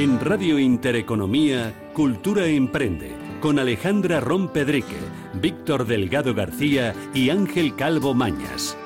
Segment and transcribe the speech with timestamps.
[0.00, 4.96] En Radio Intereconomía, Cultura Emprende, con Alejandra Rompedrique,
[5.34, 8.78] Víctor Delgado García y Ángel Calvo Mañas.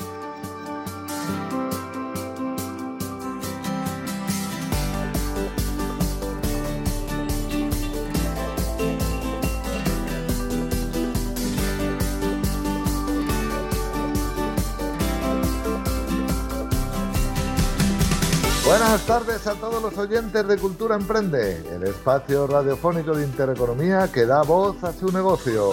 [19.47, 24.82] A todos los oyentes de Cultura Emprende, el espacio radiofónico de Intereconomía que da voz
[24.82, 25.68] a su negocio.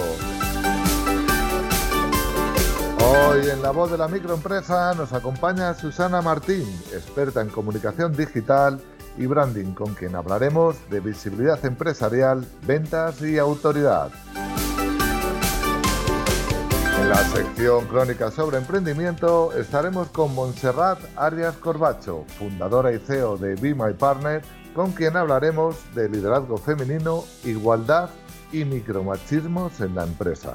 [2.98, 8.78] Hoy en la voz de la microempresa nos acompaña Susana Martín, experta en comunicación digital
[9.16, 14.10] y branding, con quien hablaremos de visibilidad empresarial, ventas y autoridad.
[17.02, 23.56] En la sección Crónica sobre Emprendimiento estaremos con Montserrat Arias Corbacho, fundadora y CEO de
[23.56, 24.40] Be My Partner,
[24.72, 28.08] con quien hablaremos de liderazgo femenino, igualdad
[28.52, 30.54] y micromachismos en la empresa.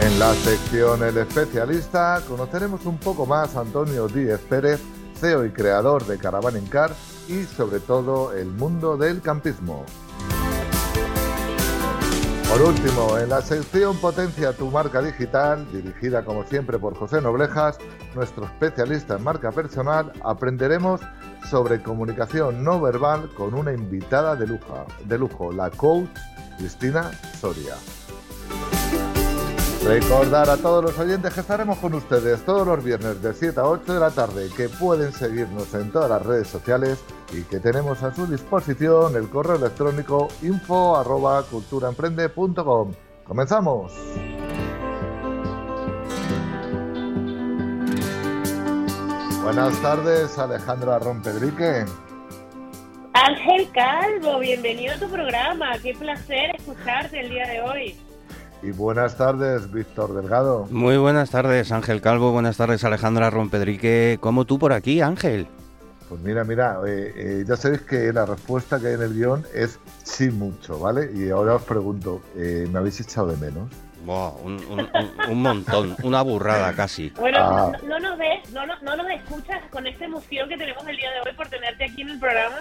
[0.00, 4.80] En la sección El especialista conoceremos un poco más a Antonio Díez Pérez,
[5.16, 6.92] CEO y creador de Caravan Car
[7.26, 9.84] y sobre todo el mundo del campismo.
[12.48, 17.78] Por último, en la sección Potencia tu marca digital, dirigida como siempre por José Noblejas,
[18.14, 21.02] nuestro especialista en marca personal, aprenderemos
[21.50, 26.08] sobre comunicación no verbal con una invitada de lujo, de lujo la coach
[26.56, 27.74] Cristina Soria.
[29.88, 33.64] Recordar a todos los oyentes que estaremos con ustedes todos los viernes de 7 a
[33.64, 38.02] 8 de la tarde, que pueden seguirnos en todas las redes sociales y que tenemos
[38.02, 42.92] a su disposición el correo electrónico info arroba culturaemprende.com.
[43.24, 43.92] ¡Comenzamos!
[49.42, 51.86] Buenas tardes, Alejandra Rompedrique.
[53.14, 55.78] Ángel Calvo, bienvenido a tu programa.
[55.82, 58.07] Qué placer escucharte el día de hoy.
[58.62, 60.66] Y buenas tardes, Víctor Delgado.
[60.70, 62.32] Muy buenas tardes, Ángel Calvo.
[62.32, 64.18] Buenas tardes, Alejandra Rompedrique.
[64.20, 65.46] ¿Cómo tú por aquí, Ángel?
[66.08, 69.46] Pues mira, mira, eh, eh, ya sabéis que la respuesta que hay en el guion
[69.54, 71.10] es sí mucho, ¿vale?
[71.14, 73.68] Y ahora os pregunto, eh, ¿me habéis echado de menos?
[74.06, 77.10] un, montón, una burrada casi.
[77.10, 77.72] Bueno, ah.
[77.86, 81.28] no, nos ves, no, no nos escuchas con esta emoción que tenemos el día de
[81.28, 82.56] hoy por tenerte aquí en el programa.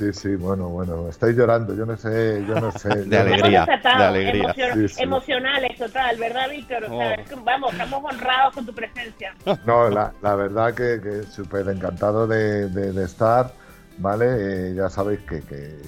[0.00, 2.88] Sí, sí, bueno, bueno, estáis llorando, yo no sé, yo no sé.
[3.04, 4.54] de alegría, de alegría.
[4.96, 6.84] Emocionales, total, ¿verdad, Víctor?
[6.84, 7.40] O sea, oh.
[7.44, 9.34] vamos, estamos honrados con tu presencia.
[9.66, 13.52] No, la, la verdad que, que súper encantado de, de, estar,
[13.98, 14.70] ¿vale?
[14.70, 15.78] Eh, ya sabéis que, que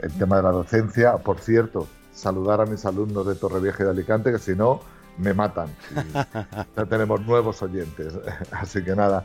[0.00, 3.90] el tema de la docencia, por cierto, saludar a mis alumnos de Torrevieja y de
[3.92, 4.82] Alicante, que si no,
[5.16, 5.68] me matan.
[6.76, 8.12] ya tenemos nuevos oyentes,
[8.52, 9.24] así que nada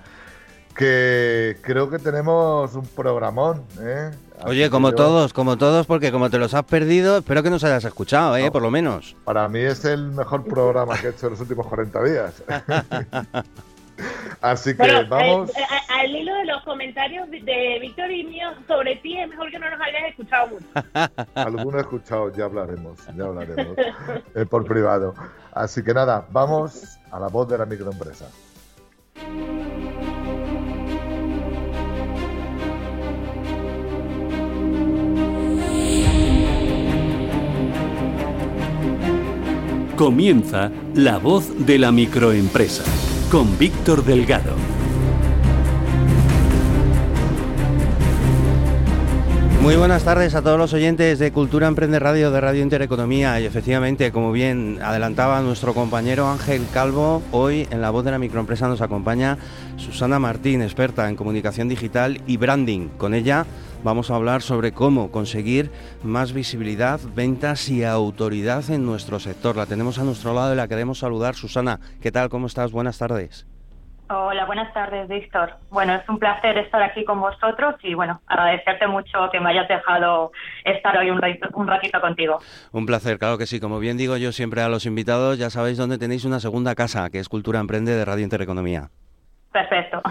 [0.76, 3.64] que creo que tenemos un programón.
[3.80, 4.12] ¿eh?
[4.44, 7.86] Oye, como todos, como todos, porque como te los has perdido, espero que nos hayas
[7.86, 8.52] escuchado, ¿eh?
[8.52, 9.16] por lo menos.
[9.24, 12.44] Para mí es el mejor programa que he hecho en los últimos 40 días.
[14.42, 15.50] Así que vamos.
[15.50, 19.50] Eh, eh, al hilo de los comentarios de Víctor y mío sobre ti, es mejor
[19.50, 20.66] que no nos hayas escuchado mucho.
[21.36, 23.78] Alguno he escuchado, ya hablaremos, ya hablaremos
[24.36, 25.16] eh, por privado.
[25.54, 28.30] Así que nada, vamos a la voz de la microempresa.
[40.06, 42.84] Comienza La Voz de la Microempresa
[43.32, 44.54] con Víctor Delgado.
[49.64, 53.46] Muy buenas tardes a todos los oyentes de Cultura Emprende Radio de Radio Intereconomía y
[53.46, 58.68] efectivamente, como bien adelantaba nuestro compañero Ángel Calvo, hoy en La Voz de la Microempresa
[58.68, 59.40] nos acompaña
[59.78, 62.90] Susana Martín, experta en comunicación digital y branding.
[63.00, 63.48] Con ella
[63.86, 65.70] vamos a hablar sobre cómo conseguir
[66.04, 69.56] más visibilidad, ventas y autoridad en nuestro sector.
[69.56, 71.36] La tenemos a nuestro lado y la queremos saludar.
[71.36, 72.30] Susana, ¿qué tal?
[72.30, 72.72] ¿Cómo estás?
[72.72, 73.46] Buenas tardes.
[74.10, 75.54] Hola, buenas tardes, Víctor.
[75.70, 79.68] Bueno, es un placer estar aquí con vosotros y, bueno, agradecerte mucho que me hayas
[79.68, 80.32] dejado
[80.64, 82.40] estar hoy un ratito, un ratito contigo.
[82.72, 83.60] Un placer, claro que sí.
[83.60, 87.10] Como bien digo yo siempre a los invitados, ya sabéis dónde tenéis una segunda casa,
[87.12, 88.90] que es Cultura Emprende de Radio Intereconomía.
[89.52, 90.02] Perfecto.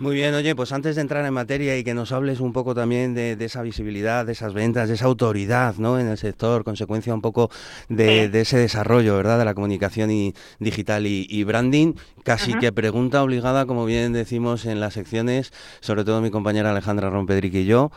[0.00, 2.72] Muy bien, oye, pues antes de entrar en materia y que nos hables un poco
[2.72, 5.98] también de, esa visibilidad, de esas ventas, de esa autoridad ¿no?
[5.98, 7.50] en el sector, consecuencia un poco
[7.88, 9.40] de, ese desarrollo ¿verdad?
[9.40, 14.78] de la comunicación y, digital y, branding, casi que pregunta obligada, como bien decimos en
[14.78, 17.90] las secciones, sobre todo mi compañera Alejandra Rompedric y yo,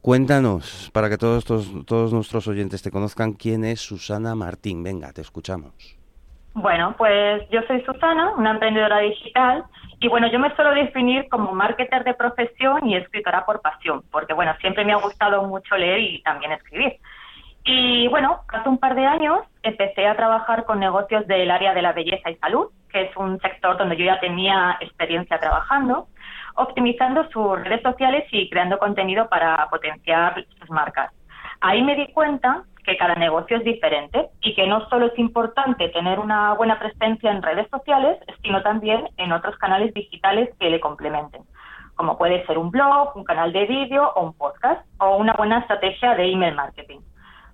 [0.00, 4.84] Cuéntanos, para que todos, todos, todos nuestros oyentes te conozcan, quién es Susana Martín.
[4.84, 5.98] Venga, te escuchamos.
[6.54, 9.64] Bueno, pues yo soy Susana, una emprendedora digital
[10.00, 14.32] y bueno, yo me suelo definir como marketer de profesión y escritora por pasión, porque
[14.32, 16.98] bueno, siempre me ha gustado mucho leer y también escribir.
[17.64, 21.82] Y bueno, hace un par de años empecé a trabajar con negocios del área de
[21.82, 26.06] la belleza y salud, que es un sector donde yo ya tenía experiencia trabajando,
[26.54, 31.12] optimizando sus redes sociales y creando contenido para potenciar sus marcas.
[31.60, 35.90] Ahí me di cuenta que cada negocio es diferente y que no solo es importante
[35.90, 40.80] tener una buena presencia en redes sociales, sino también en otros canales digitales que le
[40.80, 41.42] complementen,
[41.96, 45.58] como puede ser un blog, un canal de vídeo o un podcast o una buena
[45.58, 47.00] estrategia de email marketing.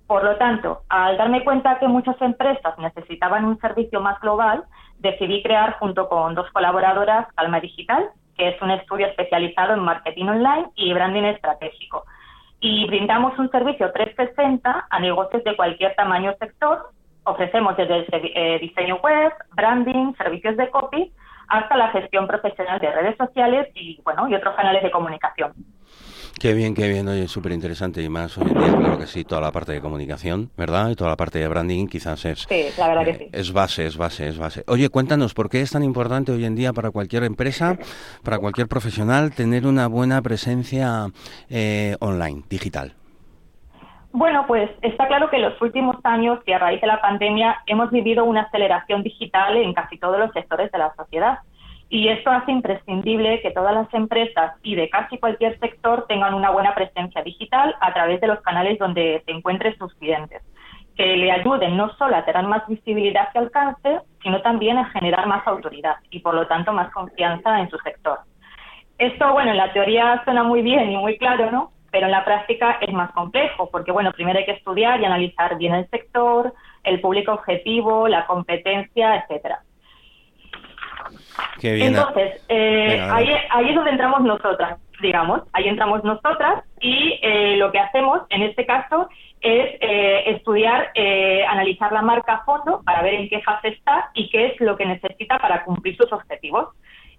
[0.06, 4.62] Por lo tanto, al darme cuenta que muchas empresas necesitaban un servicio más global,
[4.98, 10.26] decidí crear junto con dos colaboradoras Alma Digital, que es un estudio especializado en marketing
[10.26, 12.04] online y branding estratégico,
[12.64, 16.92] y brindamos un servicio 360 a negocios de cualquier tamaño o sector.
[17.24, 21.12] Ofrecemos desde el eh, diseño web, branding, servicios de copy,
[21.48, 25.52] hasta la gestión profesional de redes sociales y, bueno, y otros canales de comunicación.
[26.40, 29.24] Qué bien, qué bien, oye, súper interesante y más hoy en día, claro que sí,
[29.24, 30.90] toda la parte de comunicación, ¿verdad?
[30.90, 32.40] Y toda la parte de branding quizás es...
[32.40, 33.28] Sí, la verdad que eh, sí.
[33.32, 34.64] Es base, es base, es base.
[34.66, 37.78] Oye, cuéntanos, ¿por qué es tan importante hoy en día para cualquier empresa,
[38.22, 41.06] para cualquier profesional, tener una buena presencia
[41.48, 42.94] eh, online, digital?
[44.12, 47.62] Bueno, pues está claro que en los últimos años y a raíz de la pandemia
[47.66, 51.38] hemos vivido una aceleración digital en casi todos los sectores de la sociedad.
[51.88, 56.50] Y esto hace imprescindible que todas las empresas y de casi cualquier sector tengan una
[56.50, 60.42] buena presencia digital a través de los canales donde se encuentren sus clientes,
[60.96, 65.26] que le ayuden no solo a tener más visibilidad y alcance, sino también a generar
[65.26, 68.20] más autoridad y por lo tanto más confianza en su sector.
[68.98, 71.72] Esto, bueno, en la teoría suena muy bien y muy claro, ¿no?
[71.90, 75.56] Pero en la práctica es más complejo, porque, bueno, primero hay que estudiar y analizar
[75.58, 76.52] bien el sector,
[76.82, 79.60] el público objetivo, la competencia, etcétera.
[81.62, 87.72] Entonces, eh, ahí, ahí, es donde entramos nosotras, digamos, ahí entramos nosotras y eh, lo
[87.72, 89.08] que hacemos en este caso
[89.40, 90.90] es eh, estudiar,
[91.48, 94.76] analizar la marca a fondo para ver en qué fase está y qué es lo
[94.76, 96.68] que necesita para cumplir sus objetivos.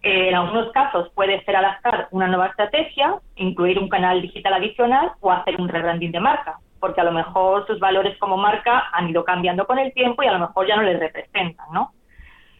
[0.01, 5.31] en algunos casos puede ser adaptar una nueva estrategia, incluir un canal digital adicional o
[5.31, 9.23] hacer un rebranding de marca, porque a lo mejor sus valores como marca han ido
[9.23, 11.91] cambiando con el tiempo y a lo mejor ya no les representan, ¿no?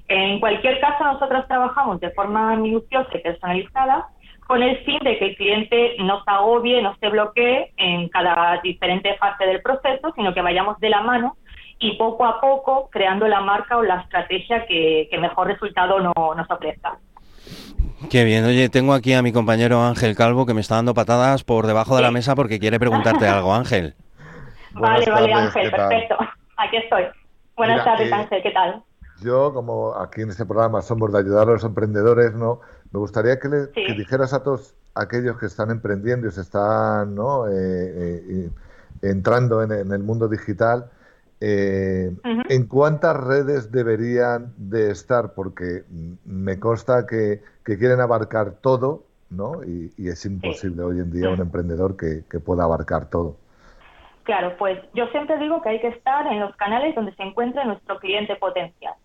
[0.08, 4.08] En cualquier caso, nosotros trabajamos de forma minuciosa y personalizada
[4.46, 8.60] con el fin de que el cliente no se agobie, no se bloquee en cada
[8.62, 11.36] diferente fase del proceso, sino que vayamos de la mano
[11.80, 16.50] y poco a poco creando la marca o la estrategia que, mejor resultado no, nos
[16.50, 16.98] ofrezca.
[18.12, 21.44] Qué bien, oye, tengo aquí a mi compañero Ángel Calvo que me está dando patadas
[21.44, 23.96] por debajo de la mesa porque quiere preguntarte algo, Ángel.
[24.74, 26.18] vale, vale, Ángel, perfecto.
[26.58, 27.06] Aquí estoy.
[27.56, 28.84] Buenas tardes, eh, Ángel, ¿qué tal?
[29.22, 32.60] Yo, como aquí en este programa somos de ayudar a los emprendedores, ¿no?
[32.92, 37.48] Me gustaría que, le, dijeras a todos aquellos que están emprendiendo y se están ¿no?
[37.48, 38.50] Eh, eh,
[39.02, 40.90] entrando en, el mundo digital,
[41.40, 42.12] eh,
[42.50, 45.34] ¿en cuántas redes deberían de estar?
[45.34, 45.84] Porque
[46.26, 49.64] me consta que, quieren abarcar todo, ¿no?
[49.64, 53.38] Y, es imposible hoy en día un emprendedor que, que pueda abarcar todo.
[54.24, 57.64] Claro, pues yo siempre digo que hay que estar en los canales donde se encuentre
[57.64, 58.96] nuestro cliente potencial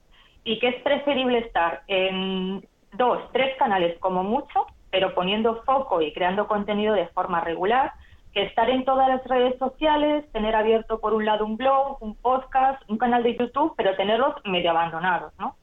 [0.44, 6.12] y que es preferible estar en dos, tres canales como mucho, pero poniendo foco y
[6.12, 7.93] creando contenido de forma regular,
[8.32, 12.15] que estar en todas las redes sociales, tener abierto por un lado un blog, un
[12.15, 15.56] podcast, un canal de YouTube, pero tenerlos medio abandonados, ¿no?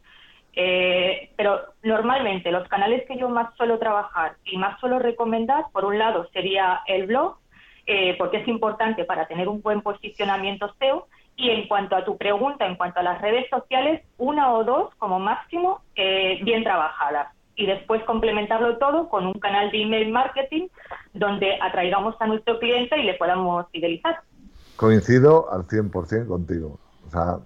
[0.59, 5.85] Eh, pero normalmente los canales que yo más suelo trabajar y más suelo recomendar, por
[5.85, 7.37] un lado sería el blog,
[7.85, 12.17] eh, porque es importante para tener un buen posicionamiento SEO, y en cuanto a tu
[12.17, 17.31] pregunta, en cuanto a las redes sociales, una o dos como máximo eh, bien trabajadas.
[17.55, 20.67] Y después complementarlo todo con un canal de email marketing
[21.13, 24.19] donde atraigamos a nuestro cliente y le podamos fidelizar.
[24.75, 26.79] Coincido al 100% contigo.
[27.17, 27.39] Sea,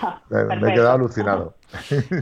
[0.00, 1.54] ah, me, he quedado alucinado.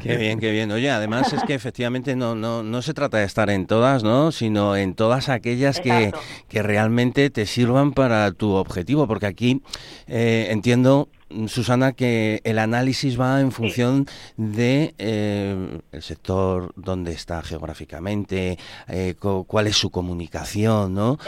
[0.00, 0.70] Qué bien, qué bien.
[0.72, 4.32] Oye, además es que efectivamente no, no, no se trata de estar en todas, ¿no?
[4.32, 6.12] Sino en todas aquellas que,
[6.48, 9.06] que, realmente te sirvan para tu objetivo.
[9.06, 9.62] Porque aquí
[10.06, 11.08] eh, entiendo,
[11.48, 19.14] Susana, que el análisis va en función de eh, el sector, dónde está geográficamente, eh,
[19.46, 21.18] cuál es su comunicación, ¿no?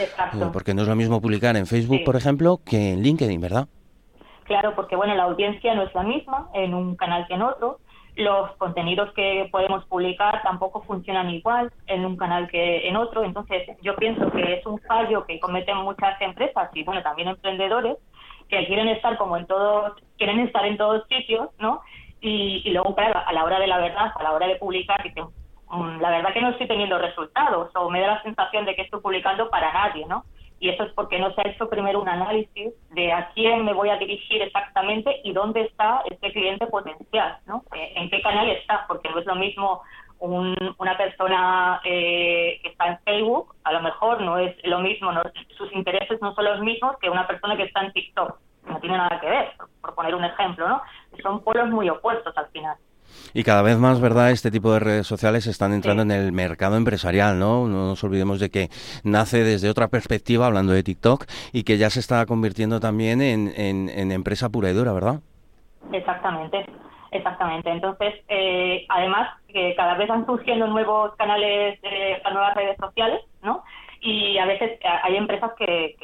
[0.51, 3.67] porque no es lo mismo publicar en Facebook, por ejemplo, que en LinkedIn, ¿verdad?
[4.45, 7.79] Claro, porque bueno, la audiencia no es la misma en un canal que en otro.
[8.15, 13.23] Los contenidos que podemos publicar tampoco funcionan igual en un canal que en otro.
[13.23, 17.97] Entonces, yo pienso que es un fallo que cometen muchas empresas y bueno, también emprendedores
[18.47, 21.81] que quieren estar como en todos, quieren estar en todos sitios, ¿no?
[22.21, 25.03] Y, luego, claro, a la hora de la verdad, a la hora de publicar,
[25.69, 28.83] mm, la verdad que no estoy teniendo resultados o me da la sensación de que
[28.83, 30.23] estoy publicando para nadie, ¿no?
[30.65, 33.71] Y eso es porque no se ha hecho primero un análisis de a quién me
[33.71, 37.63] voy a dirigir exactamente y dónde está este cliente potencial, ¿no?
[37.75, 39.83] Eh, en qué canal está, porque no es lo mismo
[40.17, 45.11] una persona eh, que está en Facebook, a lo mejor no es lo mismo,
[45.55, 48.35] sus intereses no son los mismos que una persona que está en TikTok.
[48.67, 50.81] No tiene nada que ver, por, poner un ejemplo, ¿no?
[51.21, 52.75] Son polos muy opuestos al final.
[53.33, 54.31] Y cada vez más, ¿verdad?
[54.31, 57.67] Este tipo de redes sociales están entrando en el mercado empresarial, ¿no?
[57.67, 58.69] No nos olvidemos de que
[59.03, 63.51] nace desde otra perspectiva, hablando de TikTok, y que ya se está convirtiendo también en,
[63.55, 65.19] en empresa pura y dura, ¿verdad?
[65.91, 66.65] Exactamente.
[67.15, 67.69] Exactamente.
[67.69, 73.63] Entonces, eh, además, que cada vez van surgiendo nuevos canales, eh, nuevas redes sociales, ¿no?
[74.05, 75.95] Y a veces eh, hay empresas que,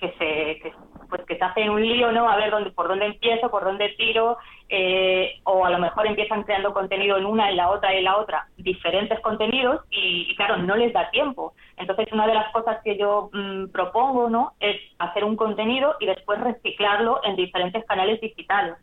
[0.00, 0.72] que, se
[1.08, 2.28] pues que se hacen un lío, ¿no?
[2.28, 4.36] A ver dónde, por dónde empiezo, por dónde tiro,
[4.68, 8.04] eh, o a lo mejor empiezan creando contenido en una, en la otra, y en
[8.04, 11.54] la otra, diferentes contenidos, y, claro, no les da tiempo.
[11.76, 14.54] Entonces, una de las cosas que yo mm, propongo, ¿no?
[14.58, 18.74] Es hacer un contenido y después reciclarlo en diferentes canales digitales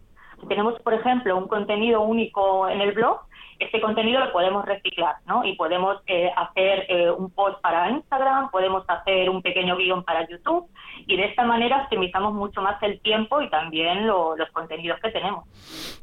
[0.47, 3.21] tenemos, por ejemplo, un contenido único en el blog,
[3.63, 5.43] este contenido lo podemos reciclar, ¿no?
[5.45, 10.27] Y podemos eh, hacer eh, un post para Instagram, podemos hacer un pequeño guion para
[10.27, 10.67] YouTube
[11.07, 15.45] y de esta manera optimizamos mucho más el tiempo y también los contenidos que tenemos.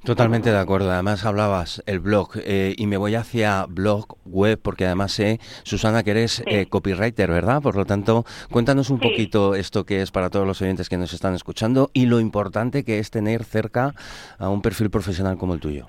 [0.04, 0.90] Totalmente de acuerdo.
[0.90, 6.02] Además hablabas el blog eh, y me voy hacia blog web porque además sé, Susana,
[6.02, 7.62] que eres copywriter, ¿verdad?
[7.62, 11.12] Por lo tanto, cuéntanos un poquito esto que es para todos los oyentes que nos
[11.12, 13.94] están escuchando y lo importante que es tener cerca
[14.38, 15.88] a un perfil profesional como el tuyo.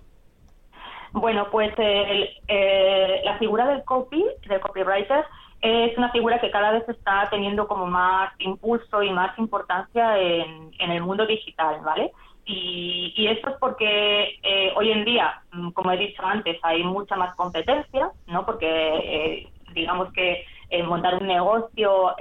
[1.13, 5.25] Bueno, pues eh, la figura del copy, del copywriter,
[5.61, 10.71] es una figura que cada vez está teniendo como más impulso y más importancia en,
[10.79, 12.11] el mundo digital, ¿vale?
[12.45, 16.83] Y, y esto es porque eh, hoy en día, mm, como he dicho antes, hay
[16.83, 18.45] mucha más competencia, ¿no?
[18.45, 20.45] Porque eh, digamos que
[20.85, 22.15] montar un negocio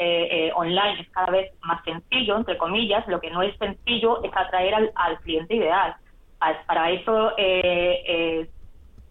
[0.56, 3.06] online es cada vez más sencillo, entre comillas.
[3.06, 5.94] Lo que no es sencillo es atraer al, al cliente ideal.
[6.66, 7.32] Para eso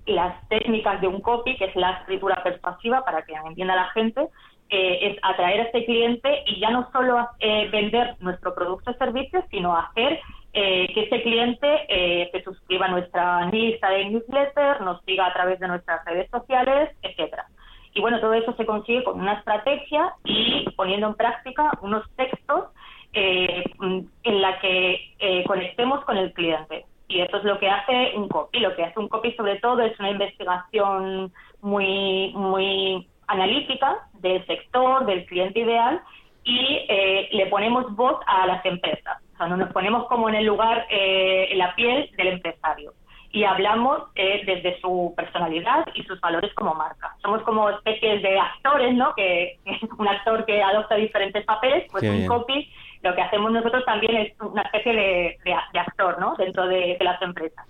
[0.09, 4.27] las técnicas de un copy, que es la escritura persuasiva, para que entienda la gente,
[4.71, 8.93] eh, es atraer a este cliente y ya no solo eh, vender nuestro producto o
[8.93, 10.19] servicio, sino hacer
[10.53, 15.59] eh, que ese cliente se suscriba a nuestra lista de newsletter, nos siga a través
[15.59, 17.47] de nuestras redes sociales, etcétera.
[17.95, 22.65] Y bueno, todo eso se consigue con una estrategia y poniendo en práctica unos textos
[23.13, 26.85] en la que conectemos con el cliente.
[27.09, 28.59] Y eso es lo que hace un copy.
[28.59, 35.05] Lo que hace un copy sobre todo es una investigación muy, muy analítica del sector,
[35.05, 36.01] del cliente ideal
[36.43, 39.17] y eh, le ponemos voz a las empresas.
[39.33, 42.93] O sea, nos ponemos como en el lugar, eh, en la piel del empresario
[43.31, 47.15] y hablamos eh, desde su personalidad y sus valores como marca.
[47.21, 49.13] Somos como especies de actores, ¿no?
[49.15, 49.59] Que
[49.97, 54.33] un actor que adopta diferentes papeles, pues un copy lo que hacemos nosotros también es
[54.41, 56.35] una especie de, actor ¿no?
[56.37, 57.65] dentro de, las empresas.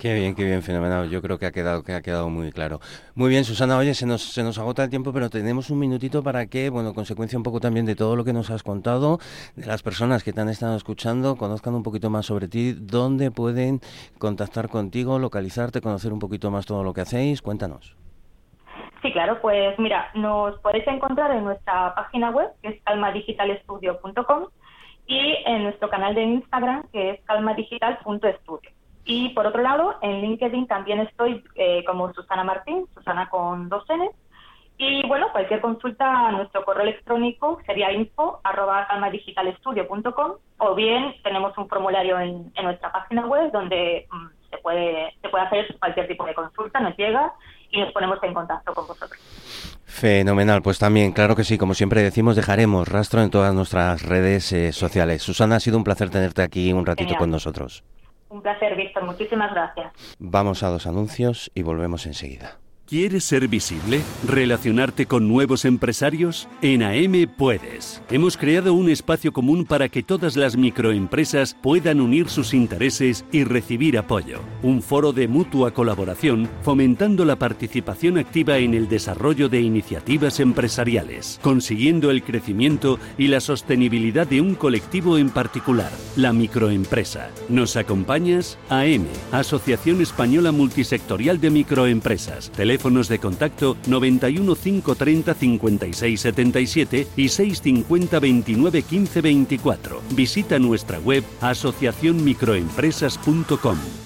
[0.00, 1.10] Qué bien, qué bien, fenomenal.
[1.10, 2.78] Yo creo que ha quedado que ha quedado muy claro.
[3.16, 3.76] Muy bien, Susana.
[3.76, 6.94] Oye, se nos, se nos agota el tiempo, pero tenemos un minutito para que, bueno,
[6.94, 9.18] consecuencia un poco también de todo lo que nos has contado,
[9.56, 13.32] de las personas que te han estado escuchando, conozcan un poquito más sobre ti, dónde
[13.32, 13.80] pueden
[14.18, 17.42] contactar contigo, localizarte, conocer un poquito más todo lo que hacéis.
[17.42, 17.96] Cuéntanos.
[19.02, 24.46] Sí, claro, pues mira, nos podéis encontrar en nuestra página web, que es calmadigitalestudio.com,
[25.08, 28.70] y en nuestro canal de Instagram, que es calmadigital.estudio.
[29.06, 33.88] Y por otro lado, en LinkedIn también estoy eh, como Susana Martín, Susana con dos
[33.88, 34.10] N.
[34.76, 41.56] Y bueno, cualquier consulta a nuestro correo electrónico sería info arroba calmadigitalestudio.com o bien tenemos
[41.56, 46.26] un formulario en, nuestra página web donde mm, se, puede, se puede hacer cualquier tipo
[46.26, 47.32] de consulta, nos llega
[47.70, 49.20] y nos ponemos en contacto con vosotros.
[49.84, 54.52] Fenomenal, pues también, claro que sí, como siempre decimos, dejaremos rastro en todas nuestras redes
[54.52, 55.22] eh, sociales.
[55.22, 57.84] Susana, ha sido un placer tenerte aquí un ratito con nosotros.
[58.28, 59.92] Un placer, Víctor, muchísimas gracias.
[60.18, 62.58] Vamos a dos anuncios y volvemos enseguida.
[62.88, 64.00] ¿Quieres ser visible?
[64.26, 66.48] ¿Relacionarte con nuevos empresarios?
[66.62, 68.00] En AM puedes.
[68.10, 73.44] Hemos creado un espacio común para que todas las microempresas puedan unir sus intereses y
[73.44, 74.40] recibir apoyo.
[74.62, 81.40] Un foro de mutua colaboración fomentando la participación activa en el desarrollo de iniciativas empresariales,
[81.42, 87.28] consiguiendo el crecimiento y la sostenibilidad de un colectivo en particular, la microempresa.
[87.50, 88.56] ¿Nos acompañas?
[88.70, 92.50] AM, Asociación Española Multisectorial de Microempresas.
[92.78, 100.00] Teléfonos de contacto 91 530 56 77 y 650 29 15 24.
[100.10, 103.97] Visita nuestra web asociacionmicroempresas.com.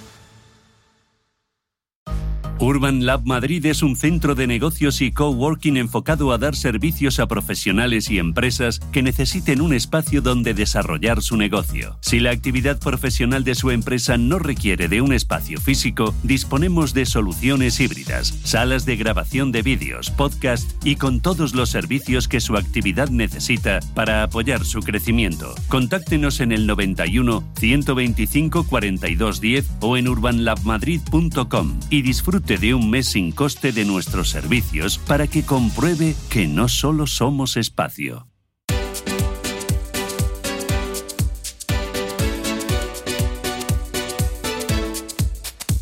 [2.63, 7.27] Urban Lab Madrid es un centro de negocios y coworking enfocado a dar servicios a
[7.27, 11.99] profesionales y empresas que necesiten un espacio donde desarrollar su negocio.
[12.03, 17.05] Si la actividad profesional de su empresa no requiere de un espacio físico, disponemos de
[17.05, 22.57] soluciones híbridas, salas de grabación de vídeos, podcast y con todos los servicios que su
[22.57, 25.53] actividad necesita para apoyar su crecimiento.
[25.67, 33.33] Contáctenos en el 91 125 4210 o en urbanlabmadrid.com y disfrute de un mes sin
[33.33, 38.27] coste de nuestros servicios para que compruebe que no solo somos espacio.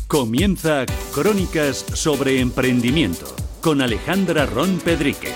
[0.07, 5.33] Comienza Crónicas sobre Emprendimiento con Alejandra Ron Pedrique.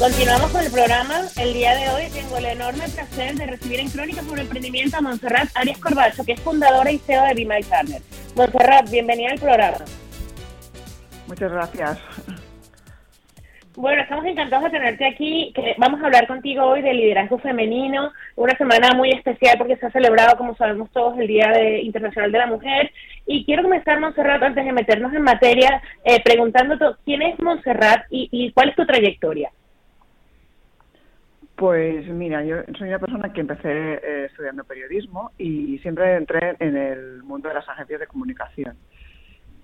[0.00, 1.28] Continuamos con el programa.
[1.38, 5.02] El día de hoy tengo el enorme placer de recibir en Crónica sobre Emprendimiento a
[5.02, 8.00] Montserrat Arias Corbacho, que es fundadora y CEO de Be My Partner.
[8.34, 9.76] Montserrat, bienvenida al programa.
[11.26, 11.98] Muchas gracias.
[13.76, 15.52] Bueno, estamos encantados de tenerte aquí.
[15.54, 19.84] Que vamos a hablar contigo hoy de liderazgo femenino, una semana muy especial porque se
[19.84, 22.90] ha celebrado, como sabemos todos, el Día Internacional de la Mujer.
[23.26, 28.50] Y quiero comenzar, Montserrat, antes de meternos en materia, eh, preguntándote quién es Montserrat y
[28.52, 29.50] cuál es tu trayectoria.
[31.60, 36.74] Pues mira, yo soy una persona que empecé eh, estudiando periodismo y siempre entré en
[36.74, 38.78] el mundo de las agencias de comunicación.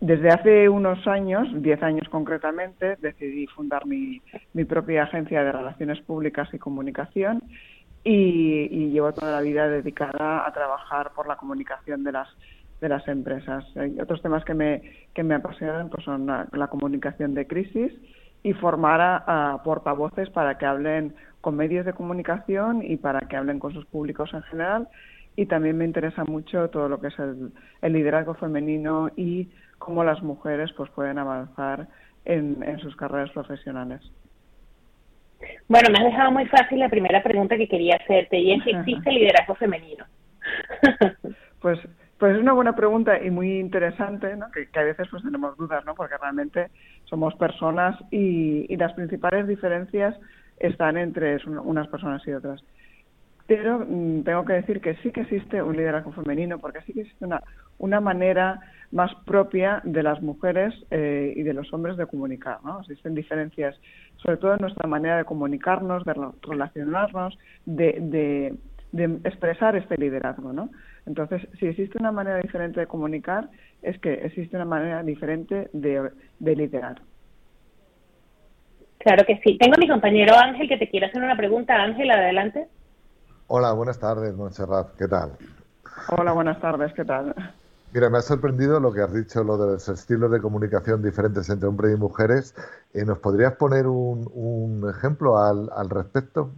[0.02, 4.20] Desde hace unos años, 10 años concretamente, decidí fundar mi,
[4.68, 7.42] propia agencia de relaciones públicas y comunicación
[8.04, 12.28] y, llevo toda la vida dedicada a trabajar por la comunicación de las
[12.78, 13.64] de las empresas.
[14.02, 14.82] Otros temas que me,
[15.14, 17.90] que me apasionan pues son la, comunicación de crisis
[18.42, 21.14] y formar a portavoces para que hablen
[21.46, 24.88] con medios de comunicación y para que hablen con sus públicos en general.
[25.36, 27.52] Y también me interesa mucho todo lo que es el,
[27.92, 29.48] liderazgo femenino y
[29.78, 31.86] cómo las mujeres pues pueden avanzar
[32.24, 34.02] en, sus carreras profesionales.
[35.68, 38.70] Bueno, me has dejado muy fácil la primera pregunta que quería hacerte y es si
[38.76, 40.04] existe liderazgo femenino.
[41.60, 41.78] pues
[42.18, 44.50] pues es una buena pregunta y muy interesante, ¿no?
[44.50, 45.94] que, a veces pues tenemos dudas, ¿no?
[45.94, 46.70] porque realmente
[47.04, 50.16] somos personas y, y las principales diferencias
[50.58, 52.62] están entre unas personas y otras.
[53.46, 57.02] Pero mm, tengo que decir que sí que existe un liderazgo femenino, porque sí que
[57.02, 57.42] existe una,
[57.78, 62.58] una manera más propia de las mujeres eh, y de los hombres de comunicar.
[62.64, 62.80] ¿no?
[62.80, 63.78] Existen diferencias,
[64.16, 68.54] sobre todo en nuestra manera de comunicarnos, de relacionarnos, de, de,
[69.24, 70.52] expresar este liderazgo.
[70.52, 70.70] ¿no?
[71.06, 73.48] Entonces, si existe una manera diferente de comunicar,
[73.82, 77.00] es que existe una manera diferente de, de liderar.
[78.98, 79.56] Claro que sí.
[79.58, 81.74] Tengo a mi compañero Ángel que te quiere hacer una pregunta.
[81.74, 82.68] Ángel, adelante.
[83.48, 84.96] Hola, buenas tardes, Montserrat.
[84.98, 85.32] ¿Qué tal?
[86.08, 86.92] Hola, buenas tardes.
[86.94, 87.34] ¿Qué tal?
[87.92, 91.48] Mira, me ha sorprendido lo que has dicho, lo de los estilos de comunicación diferentes
[91.48, 92.54] entre hombres y mujeres.
[92.92, 96.50] Eh, ¿Nos podrías poner un, ejemplo al, al, respecto?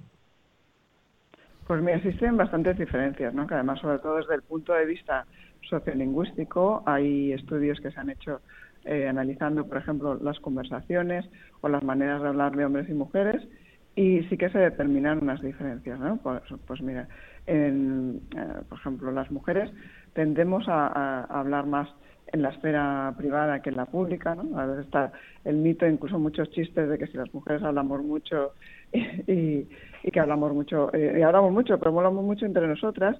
[1.67, 3.47] Pues mira, existen bastantes diferencias, ¿no?
[3.47, 5.27] Que además, sobre todo desde el punto de vista
[5.69, 8.41] sociolingüístico, hay estudios que se han hecho
[8.89, 11.27] eh, analizando, por ejemplo, las conversaciones
[11.61, 13.47] o las maneras de hablar de hombres y mujeres
[13.95, 16.19] y sí que se determinan unas diferencias, ¿no?
[16.19, 17.09] Pues, pues mira,
[17.47, 19.71] en, eh, por ejemplo, las mujeres
[20.13, 21.89] tendemos a, hablar más
[22.33, 24.59] en la esfera privada que en la pública, ¿no?
[24.59, 25.13] A veces está
[25.45, 28.53] el mito, incluso muchos chistes de que si las mujeres hablamos mucho
[28.93, 29.67] y,
[30.13, 33.17] que hablamos mucho, eh, y hablamos mucho, pero hablamos mucho entre nosotras,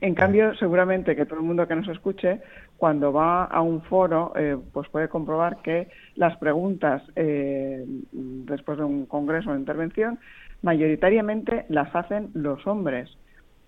[0.00, 2.40] en cambio, seguramente que todo el mundo que nos escuche,
[2.76, 8.84] cuando va a un foro, eh, pues puede comprobar que las preguntas eh, después de
[8.84, 10.18] un congreso o intervención,
[10.62, 13.16] mayoritariamente las hacen los hombres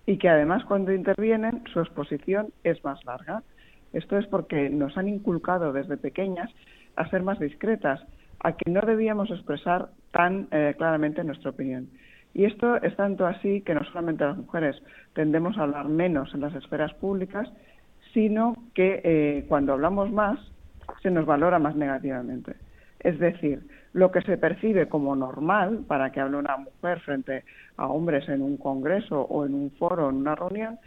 [0.05, 3.43] y que además cuando intervienen su exposición es más larga.
[3.93, 6.49] Esto es porque nos han inculcado desde pequeñas
[6.95, 8.01] a ser más discretas,
[8.39, 11.89] a que no debíamos expresar tan eh, claramente nuestra opinión.
[12.33, 14.81] Y esto es tanto así que no solamente las mujeres
[15.13, 17.49] tendemos a hablar menos en las esferas públicas,
[18.19, 20.37] sino que eh, cuando hablamos más
[21.01, 22.53] se nos valora más negativamente.
[22.99, 23.61] Es decir,
[23.93, 27.45] lo que se percibe como normal para que hable una mujer frente
[27.77, 30.79] a hombres en un congreso o en un foro o en una reunión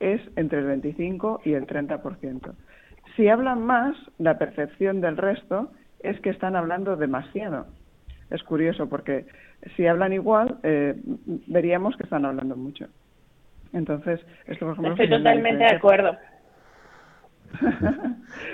[0.00, 2.54] es entre el 25 y el 30%.
[3.16, 5.70] Si hablan más, la percepción del resto
[6.00, 7.66] es que están hablando demasiado.
[8.30, 9.26] Es curioso porque
[9.76, 10.94] si hablan igual, eh,
[11.48, 12.86] veríamos que están hablando mucho.
[13.74, 16.16] Entonces, esto por ejemplo, Estoy totalmente de acuerdo.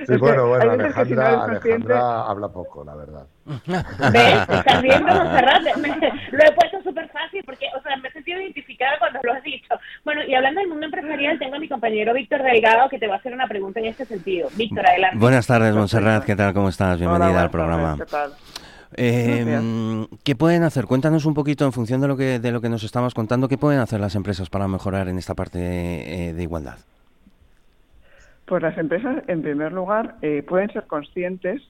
[0.06, 3.26] Sí, bueno, bueno, Alejandra, habla poco, la verdad.
[3.66, 4.48] ¿Ves?
[4.48, 5.62] Estás viendo, Monserrat.
[5.62, 9.42] lo he puesto súper fácil porque, o sea, me he sentido identificada cuando lo has
[9.42, 9.74] dicho.
[10.04, 13.14] Bueno, y hablando del mundo empresarial, tengo a mi compañero Víctor Delgado que te va
[13.14, 14.48] a hacer una pregunta en este sentido.
[14.56, 15.18] Víctor, adelante.
[15.18, 16.24] Buenas tardes, Monserrat.
[16.24, 16.54] ¿Qué tal?
[16.54, 16.98] ¿Cómo estás?
[16.98, 17.96] Bienvenida al programa.
[17.98, 18.32] ¿Qué tal?
[18.96, 20.84] Eh, ¿Qué pueden hacer?
[20.86, 23.48] Cuéntanos un poquito en función de lo que de lo que nos estamos contando.
[23.48, 26.78] ¿Qué pueden hacer las empresas para mejorar en esta parte de, eh, de igualdad?
[28.46, 31.62] Pues las empresas, en primer lugar, eh, pueden ser conscientes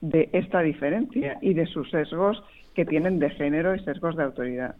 [0.00, 2.42] de esta diferencia y de sus sesgos
[2.74, 4.76] que tienen de género y sesgos de autoridad.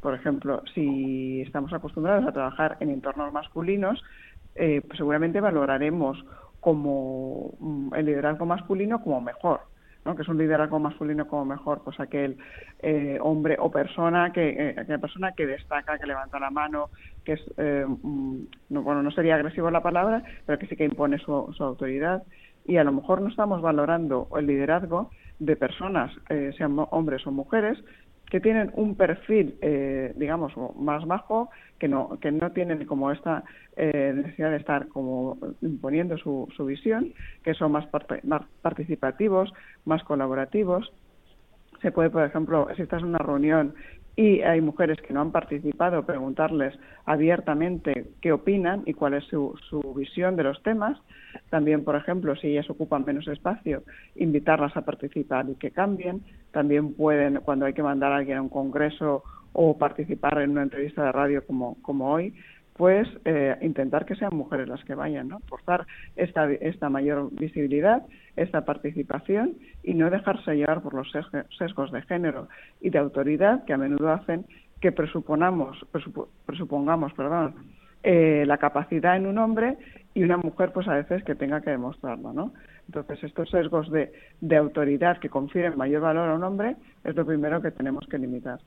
[0.00, 4.02] Por ejemplo, si estamos acostumbrados a trabajar en entornos masculinos,
[4.54, 6.22] eh, pues seguramente valoraremos
[6.60, 9.71] como mm, el liderazgo masculino como mejor
[10.04, 12.36] que es un liderazgo masculino como mejor, pues aquel
[12.80, 16.90] eh, hombre o persona que eh, aquella persona que destaca, que levanta la mano,
[17.24, 18.36] que es, eh, mm,
[18.70, 22.24] no, bueno, no sería agresivo la palabra, pero que sí que impone su, su autoridad.
[22.64, 26.12] Y a lo mejor no estamos valorando el liderazgo de personas,
[26.56, 27.76] sean hombres o mujeres,
[28.32, 33.44] que tienen un perfil, eh, digamos, más bajo, que no, que no tienen como esta
[33.76, 37.12] eh, necesidad de estar como imponiendo su, su visión,
[37.44, 37.86] que son más,
[38.22, 39.52] más participativos,
[39.84, 40.90] más colaborativos.
[41.82, 43.74] Se puede, por ejemplo, si estás en una reunión
[44.14, 49.58] y hay mujeres que no han participado, preguntarles abiertamente qué opinan y cuál es su,
[49.70, 50.98] su, visión de los temas.
[51.48, 53.82] También, por ejemplo, si ellas ocupan menos espacio,
[54.16, 56.22] invitarlas a participar y que cambien.
[56.50, 59.22] También pueden, cuando hay que mandar a alguien a un congreso
[59.54, 62.34] o participar en una entrevista de radio como, como hoy,
[62.82, 65.38] pues eh, intentar que sean mujeres las que vayan, ¿no?
[65.46, 68.02] Forzar esta, esta mayor visibilidad,
[68.34, 71.08] esta participación y no dejarse llevar por los
[71.56, 72.48] sesgos de género
[72.80, 74.46] y de autoridad que a menudo hacen
[74.80, 75.78] que presuponamos,
[76.44, 77.54] presupongamos perdón,
[78.02, 79.76] eh, la capacidad en un hombre
[80.12, 82.52] y una mujer pues a veces que tenga que demostrarlo, ¿no?
[82.88, 87.24] Entonces estos sesgos de, de autoridad que confieren mayor valor a un hombre es lo
[87.24, 88.58] primero que tenemos que limitar.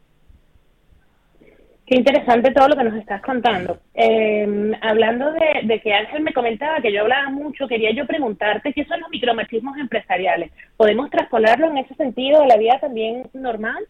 [1.86, 3.78] Qué interesante todo lo que nos estás contando.
[3.94, 8.86] Eh, hablando de, que Ángel me comentaba que yo hablaba mucho, quería yo preguntarte qué
[8.86, 10.52] son los micromachismos empresariales.
[10.78, 13.86] ¿Podemos traspolarlo en ese sentido a la vida también normal?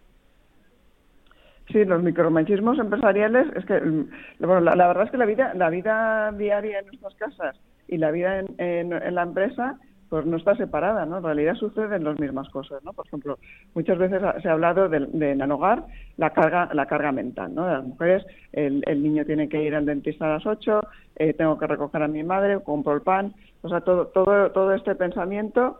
[1.71, 5.69] Sí, los micromachismos empresariales es que, mm, bueno, la, verdad es que la vida, la
[5.69, 7.55] vida diaria en nuestras casas
[7.87, 11.17] y la vida en la empresa pues no está separada, ¿no?
[11.17, 12.93] En realidad suceden las mismas cosas, ¿no?
[12.93, 13.37] Por ejemplo,
[13.73, 15.85] muchas veces se ha hablado de, en el hogar
[16.17, 17.65] la carga, la carga mental, ¿no?
[17.65, 20.81] De las mujeres, el, niño tiene que ir al dentista a las 8,
[21.17, 24.73] eh, tengo que recoger a mi madre, compro el pan, o sea, todo, todo, todo
[24.73, 25.79] este pensamiento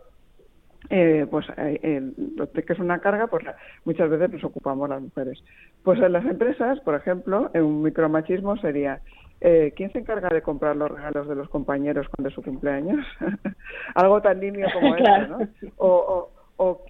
[0.89, 2.11] eh, pues eh,
[2.53, 3.43] que es una carga, pues
[3.85, 5.43] muchas veces nos ocupamos las mujeres.
[5.83, 9.01] Pues en las empresas, por ejemplo, un micromachismo sería
[9.47, 13.05] eh, ¿quién se encarga de comprar los regalos de los compañeros cuando es su cumpleaños?
[13.93, 15.37] Algo tan niño como eso, ¿no?
[15.77, 16.81] O, o,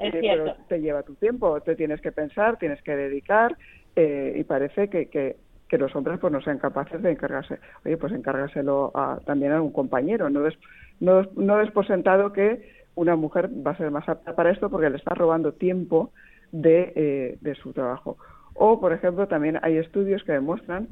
[0.69, 3.57] te lleva tu tiempo, te tienes que pensar, tienes que dedicar
[3.97, 5.35] eh, y parece que, que,
[5.77, 7.59] los hombres pues no sean capaces de encargarse.
[7.83, 8.93] Oye, pues encárgaselo
[9.25, 10.57] también a un compañero, no des,
[11.01, 14.69] no, no des por sentado que una mujer va a ser más apta para esto
[14.69, 16.13] porque le está robando tiempo
[16.53, 18.15] de, eh, de su trabajo.
[18.53, 20.87] O, por ejemplo, también hay estudios que demuestran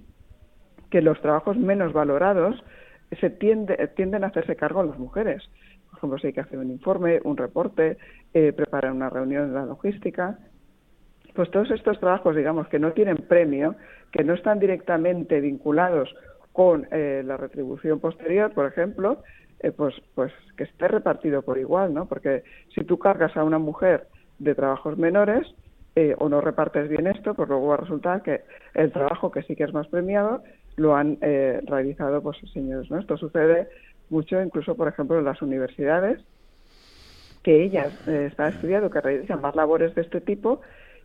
[0.93, 2.63] que los trabajos menos valorados
[3.19, 5.41] se tienden a hacerse cargo las mujeres.
[5.89, 7.97] Por ejemplo, si hay que hacer un informe, un reporte,
[8.31, 10.37] eh, preparar una reunión de la logística,
[11.33, 13.73] pues todos estos trabajos, digamos, que no tienen premio,
[14.11, 16.13] que no están directamente vinculados
[16.51, 19.23] con eh, la retribución posterior, por ejemplo,
[19.61, 22.05] eh, pues, pues que esté repartido por igual, ¿no?
[22.05, 22.43] Porque
[22.75, 24.05] si tú cargas a una mujer
[24.37, 25.55] de trabajos menores
[26.17, 28.41] o no repartes bien esto, pues luego va a resultar que
[28.73, 30.41] el trabajo que sí que es más premiado
[30.75, 32.99] lo han eh, realizado pues señores ¿no?
[32.99, 33.67] esto sucede
[34.09, 36.21] mucho incluso por ejemplo en las universidades
[37.43, 40.61] que ellas eh, están estudiando que realizan más labores de este tipo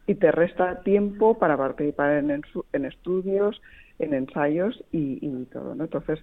[0.07, 3.61] y te resta tiempo para participar en, estudios
[3.99, 6.19] en ensayos y, todo no entonces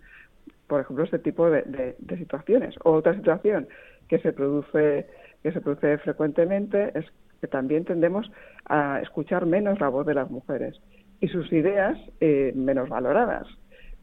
[0.67, 2.75] por ejemplo este tipo de, de, situaciones.
[2.83, 3.67] Otra situación
[4.07, 5.07] que se produce
[5.43, 7.05] que se produce frecuentemente es
[7.39, 8.31] que también tendemos
[8.65, 10.79] a escuchar menos la voz de las mujeres
[11.19, 13.47] y sus ideas eh, menos valoradas.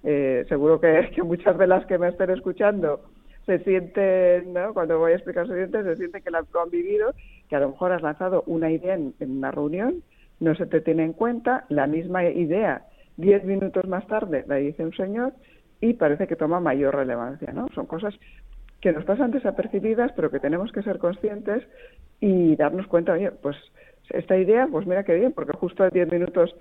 [0.04, 3.00] Eh, seguro que, muchas de las que me estén escuchando
[3.46, 4.72] se sienten, ¿no?
[4.72, 7.12] cuando voy a explicar su dientes, se sienten que la han vivido,
[7.48, 10.02] que a lo mejor has lanzado una idea en, una reunión,
[10.38, 12.82] no se te tiene en cuenta, la misma idea
[13.16, 15.32] diez minutos más tarde la dice un señor
[15.80, 17.68] y parece que toma mayor relevancia, ¿no?
[17.74, 18.14] Son cosas
[18.80, 21.62] que nos pasan desapercibidas, pero que tenemos que ser conscientes
[22.20, 23.56] y darnos cuenta, oye, pues
[24.10, 26.54] esta idea, pues mira qué bien, porque justo a diez minutos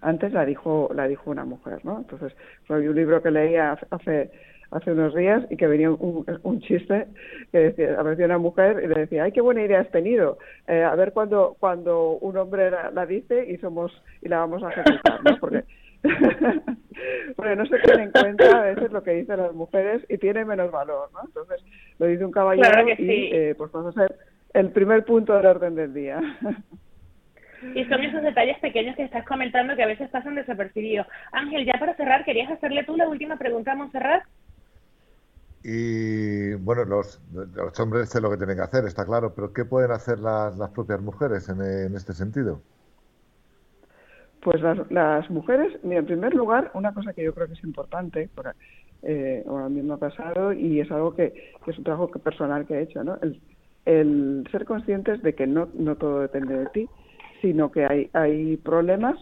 [0.00, 2.34] antes la dijo la dijo una mujer no entonces
[2.66, 4.30] fue un libro que leía hace
[4.70, 7.06] hace unos días y que venía un, chiste
[7.50, 10.82] que decía, apareció una mujer y le decía, ay, qué buena idea has tenido, eh,
[10.82, 15.24] a ver cuando, cuando un hombre la, dice y somos y la vamos a ejecutar,
[15.24, 15.36] ¿no?
[15.40, 15.64] Porque,
[17.36, 20.44] porque no se tiene en cuenta a veces lo que dicen las mujeres y tiene
[20.44, 21.20] menos valor, ¿no?
[21.24, 21.64] Entonces,
[21.98, 24.16] lo dice un caballero y eh, pues vamos a ser
[24.54, 26.20] el primer punto del orden del día.
[27.74, 31.06] Y son esos detalles pequeños que estás comentando que a veces pasan desapercibidos.
[31.32, 34.22] Ángel, ya para cerrar, ¿querías hacerle tú la última pregunta a Montserrat?
[35.62, 39.66] Y bueno, los, los hombres sé lo que tienen que hacer, está claro, pero ¿qué
[39.66, 42.62] pueden hacer las, las propias mujeres en, este sentido?
[44.40, 47.64] Pues las, las, mujeres, mira, en primer lugar, una cosa que yo creo que es
[47.64, 48.52] importante, porque,
[49.02, 52.74] eh, a mí me ha pasado y es algo que, es un trabajo personal que
[52.74, 53.18] he hecho, ¿no?
[53.20, 53.38] El,
[53.84, 56.88] el ser conscientes de que no, no todo depende de ti,
[57.40, 59.16] sino que hay, hay problemas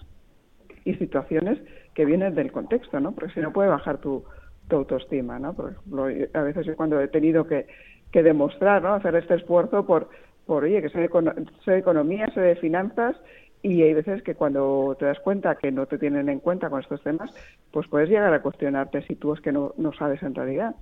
[0.84, 1.58] y situaciones
[1.94, 3.12] que vienen del contexto, ¿no?
[3.12, 4.24] Porque si no puede bajar tu,
[4.68, 5.54] tu autoestima, ¿no?
[5.54, 7.66] Por ejemplo, a veces yo cuando he tenido que,
[8.12, 8.94] que demostrar, ¿no?
[8.94, 10.08] Hacer este esfuerzo por,
[10.46, 13.16] por oye, que soy de, economía, soy de finanzas,
[13.62, 16.80] y hay veces que cuando te das cuenta que no te tienen en cuenta con
[16.80, 17.30] estos temas,
[17.72, 20.76] pues puedes llegar a cuestionarte si tú es que no, no sabes en realidad.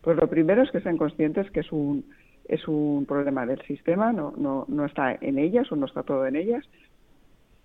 [0.00, 2.06] Pues lo primero es que sean conscientes que es un,
[2.48, 6.26] es un problema del sistema, no, no, no está en ellas o no está todo
[6.26, 6.64] en ellas.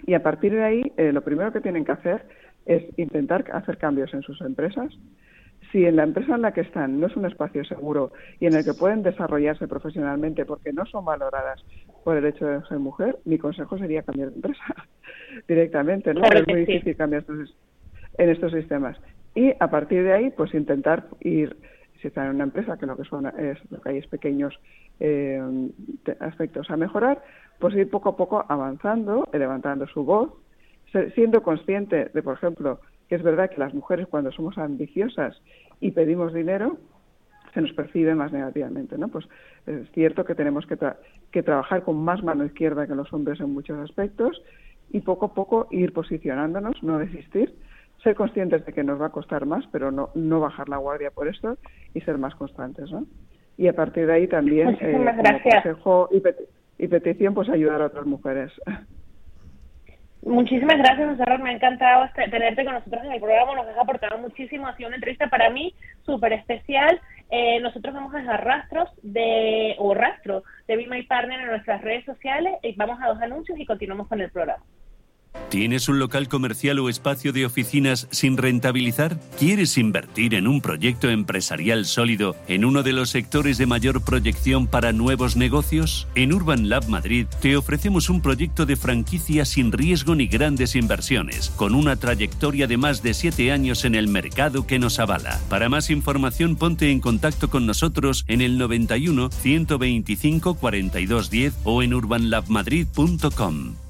[0.06, 2.26] Y a partir de ahí, eh, lo primero que tienen que hacer
[2.66, 4.94] es intentar hacer cambios en sus empresas,
[5.72, 8.56] si en la empresa en la que están no es un espacio seguro y en
[8.56, 11.64] el que pueden desarrollarse profesionalmente porque no son valoradas
[12.04, 14.64] por el hecho de ser mujer, mi consejo sería cambiar de empresa
[15.48, 16.24] directamente, ¿no?
[16.24, 17.24] es muy difícil cambiar
[18.18, 18.98] en estos sistemas.
[19.36, 21.56] Y a partir de ahí, pues intentar ir,
[22.02, 24.58] si están en una empresa, que lo que son es lo que hay es pequeños
[25.00, 25.42] eh,
[26.20, 27.22] aspectos a mejorar,
[27.60, 30.32] pues ir poco a poco avanzando, levantando su voz,
[31.14, 35.42] siendo consciente de, por ejemplo, que es verdad que las mujeres cuando somos ambiciosas
[35.80, 36.78] y pedimos dinero,
[37.54, 39.08] se nos percibe más negativamente, ¿no?
[39.08, 39.26] Pues
[39.66, 40.78] es cierto que tenemos que,
[41.32, 44.42] que trabajar con más mano izquierda que los hombres en muchos aspectos
[44.92, 47.54] y poco a poco ir posicionándonos, no desistir,
[48.04, 51.12] ser conscientes de que nos va a costar más, pero no, no bajar la guardia
[51.12, 51.58] por esto
[51.94, 53.06] y ser más constantes, ¿no?
[53.58, 56.24] Y a partir de ahí también, eh, consejo y,
[56.84, 58.52] y petición, pues ayudar a otras mujeres.
[60.22, 61.42] Muchísimas gracias, Monserrat.
[61.42, 63.56] Me ha encantado este, tenerte con nosotros en el programa.
[63.56, 64.68] Nos has aportado muchísimo.
[64.68, 65.74] Ha sido una entrevista para mí
[66.06, 67.00] súper especial.
[67.30, 71.82] Eh, nosotros vamos a dejar rastros de, o rastro de Be My Partner en nuestras
[71.82, 72.56] redes sociales.
[72.64, 74.64] Y vamos a dos anuncios y continuamos con el programa.
[75.50, 79.20] ¿Tienes un local comercial o espacio de oficinas sin rentabilizar?
[79.40, 84.68] ¿Quieres invertir en un proyecto empresarial sólido en uno de los sectores de mayor proyección
[84.68, 86.08] para nuevos negocios?
[86.14, 91.50] En Urban Lab Madrid te ofrecemos un proyecto de franquicia sin riesgo ni grandes inversiones,
[91.56, 95.40] con una trayectoria de más de siete años en el mercado que nos avala.
[95.50, 101.96] Para más información ponte en contacto con nosotros en el 91 125 4210 o en
[101.96, 103.89] urbanlabmadrid.com.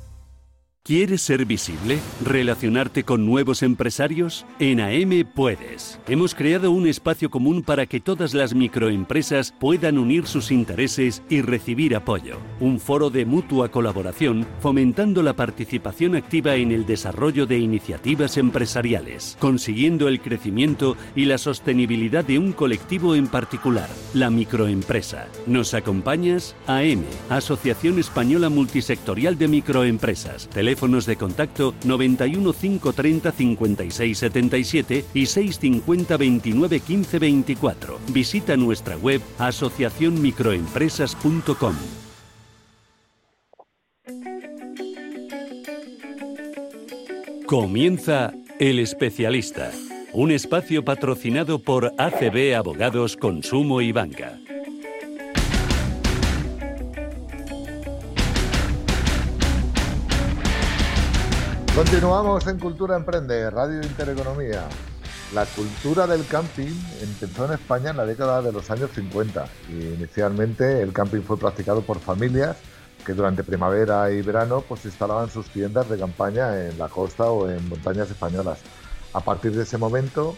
[0.81, 1.99] ¿Quieres ser visible?
[2.23, 4.45] ¿Relacionarte con nuevos empresarios?
[4.59, 5.99] En AM puedes.
[6.07, 11.41] Hemos creado un espacio común para que todas las microempresas puedan unir sus intereses y
[11.41, 12.39] recibir apoyo.
[12.59, 19.37] Un foro de mutua colaboración fomentando la participación activa en el desarrollo de iniciativas empresariales,
[19.39, 25.27] consiguiendo el crecimiento y la sostenibilidad de un colectivo en particular, la microempresa.
[25.45, 26.55] ¿Nos acompañas?
[26.65, 36.15] AM, Asociación Española Multisectorial de Microempresas teléfonos de contacto 91 530 56 77 y 650
[36.15, 37.97] 29 15 24.
[38.09, 41.75] Visita nuestra web asociacionmicroempresas.com.
[47.47, 49.71] Comienza El Especialista,
[50.13, 54.37] un espacio patrocinado por ACB Abogados Consumo y Banca.
[61.79, 64.67] Continuamos en Cultura Emprende, Radio Intereconomía.
[65.33, 69.93] La cultura del camping empezó en España en la década de los años 50 y
[69.93, 72.57] inicialmente el camping fue practicado por familias
[73.05, 77.49] que durante primavera y verano pues instalaban sus tiendas de campaña en la costa o
[77.49, 78.59] en montañas españolas.
[79.13, 80.35] A partir de ese momento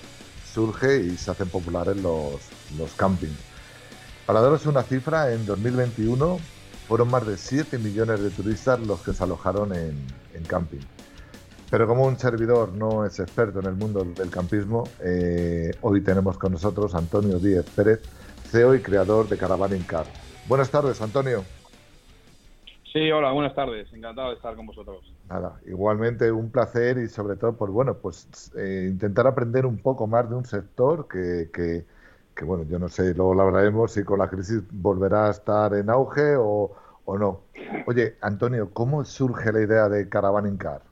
[0.53, 2.35] surge y se hacen populares los,
[2.77, 3.39] los campings.
[4.27, 6.37] Para daros una cifra, en 2021
[6.87, 9.97] fueron más de 7 millones de turistas los que se alojaron en,
[10.35, 10.81] en camping.
[11.71, 16.37] Pero como un servidor no es experto en el mundo del campismo, eh, hoy tenemos
[16.37, 18.01] con nosotros Antonio Díez Pérez,
[18.43, 20.05] CEO y creador de Caravan Car.
[20.49, 21.45] Buenas tardes, Antonio.
[22.91, 23.87] Sí, hola, buenas tardes.
[23.93, 25.13] Encantado de estar con vosotros.
[25.29, 30.07] Nada, igualmente un placer y sobre todo por bueno, pues eh, intentar aprender un poco
[30.07, 34.19] más de un sector que, que bueno, yo no sé, luego lo hablaremos si con
[34.19, 37.43] la crisis volverá a estar en auge o, o no.
[37.87, 40.90] Oye, Antonio, ¿cómo surge la idea de Caravan Car?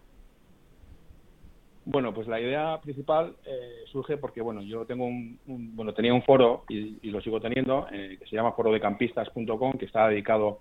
[1.91, 5.39] Bueno, pues la idea principal eh, surge porque, bueno, yo tengo un,
[5.75, 10.07] bueno, tenía un foro y, lo sigo teniendo, eh, que se llama forodecampistas.com, que está
[10.07, 10.59] dedicado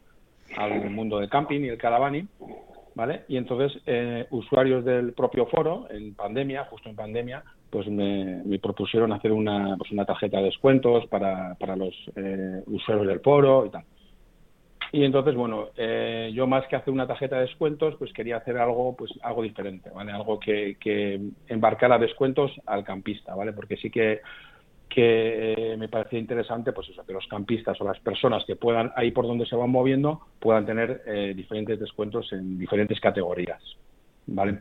[0.56, 2.26] al mundo del camping y el caravaning,
[2.94, 3.24] ¿vale?
[3.28, 9.12] Y entonces, eh, usuarios del propio foro, en pandemia, justo en pandemia, pues me, propusieron
[9.12, 11.94] hacer una, pues una tarjeta de descuentos para, para los
[12.68, 13.84] usuarios del foro y tal.
[14.90, 18.56] Y entonces, bueno, eh, yo más que hacer una tarjeta de descuentos, pues quería hacer
[18.56, 20.12] algo, pues algo diferente, ¿vale?
[20.12, 23.52] Algo que, que embarcara descuentos al campista, ¿vale?
[23.52, 24.22] Porque sí que,
[24.88, 29.10] que me parecía interesante, pues eso, que los campistas o las personas que puedan, ahí
[29.10, 33.62] por donde se van moviendo, puedan tener eh, diferentes descuentos en diferentes categorías,
[34.26, 34.60] ¿vale?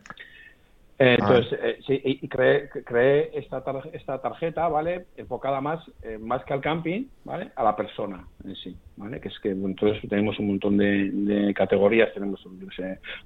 [0.99, 5.05] Eh, entonces, eh, sí, y creé, creé esta, esta tarjeta, ¿vale?
[5.15, 7.51] Enfocada más, eh, más que al camping, ¿vale?
[7.55, 9.19] A la persona en sí, ¿vale?
[9.19, 12.43] Que es que entonces tenemos un montón de, categorías, tenemos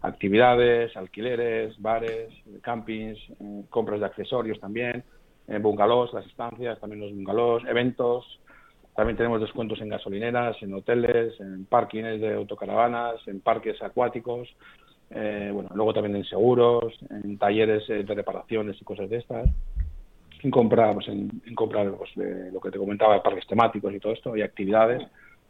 [0.01, 3.17] actividades, alquileres, bares, campings,
[3.69, 5.03] compras de accesorios también,
[5.62, 8.25] bungalows, las estancias, también los bungalows, eventos,
[8.95, 14.49] también tenemos descuentos en gasolineras, en hoteles, en parkings de autocaravanas, en parques acuáticos,
[15.13, 19.50] eh, bueno, luego también en seguros, en talleres eh, de reparaciones y cosas de estas,
[20.41, 24.13] en comprar, pues en, comprar pues, de lo que te comentaba, parques temáticos y todo
[24.13, 25.06] esto, y actividades,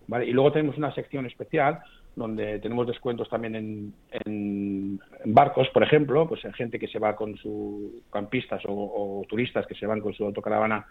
[0.07, 0.25] ¿vale?
[0.25, 1.79] Y luego tenemos una sección especial
[2.15, 3.93] donde tenemos descuentos también en,
[4.25, 9.65] en, barcos, por ejemplo, pues en gente que se va con sus campistas o, turistas
[9.65, 10.85] que se van con su autocaravana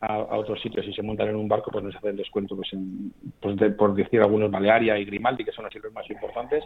[0.00, 3.12] a, otros sitios y se montan en un barco, pues nos hacen descuento, pues, en,
[3.40, 6.62] pues por decir algunos, Balearia y Grimaldi, que son así los más importantes,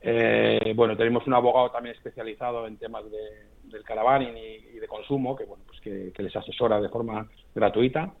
[0.00, 5.36] eh, bueno, tenemos un abogado también especializado en temas de, del caravaning y, de consumo,
[5.36, 8.12] que bueno, pues que, les asesora de forma gratuita.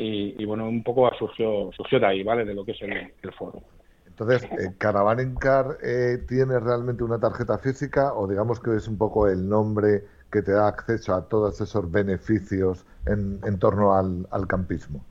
[0.00, 2.44] Y, bueno, un poco surgió, surgió de ahí, ¿vale?
[2.44, 3.60] De lo que es el, foro.
[4.06, 8.96] Entonces, eh, ¿Caravaning Car eh, tiene realmente una tarjeta física o digamos que es un
[8.96, 14.28] poco el nombre que te da acceso a todos esos beneficios en, en torno al,
[14.30, 15.04] al campismo?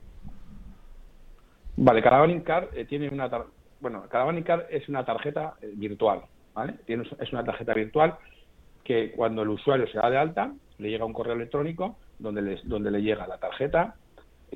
[1.76, 3.30] Vale, Caravaning Car eh, tiene una,
[3.80, 6.22] bueno, Caravanicar es una tarjeta eh, virtual,
[6.54, 6.74] ¿vale?
[6.86, 8.16] es una tarjeta virtual
[8.84, 12.60] que cuando el usuario se da de alta, le llega un correo electrónico donde le,
[12.64, 13.96] donde le llega la tarjeta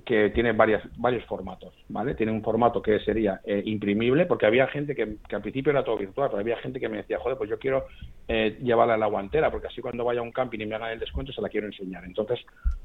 [0.07, 2.15] que tiene varias, varios formatos, ¿vale?
[2.15, 5.99] Tiene un formato que sería eh, imprimible, porque había gente que, al principio era todo
[5.99, 7.85] virtual, pero había gente que me decía, joder, pues yo quiero
[8.27, 10.93] eh, llevarla a la guantera, porque así cuando vaya a un camping y me hagan
[10.93, 12.05] el descuento se la quiero enseñar.
[12.05, 12.41] Entonces,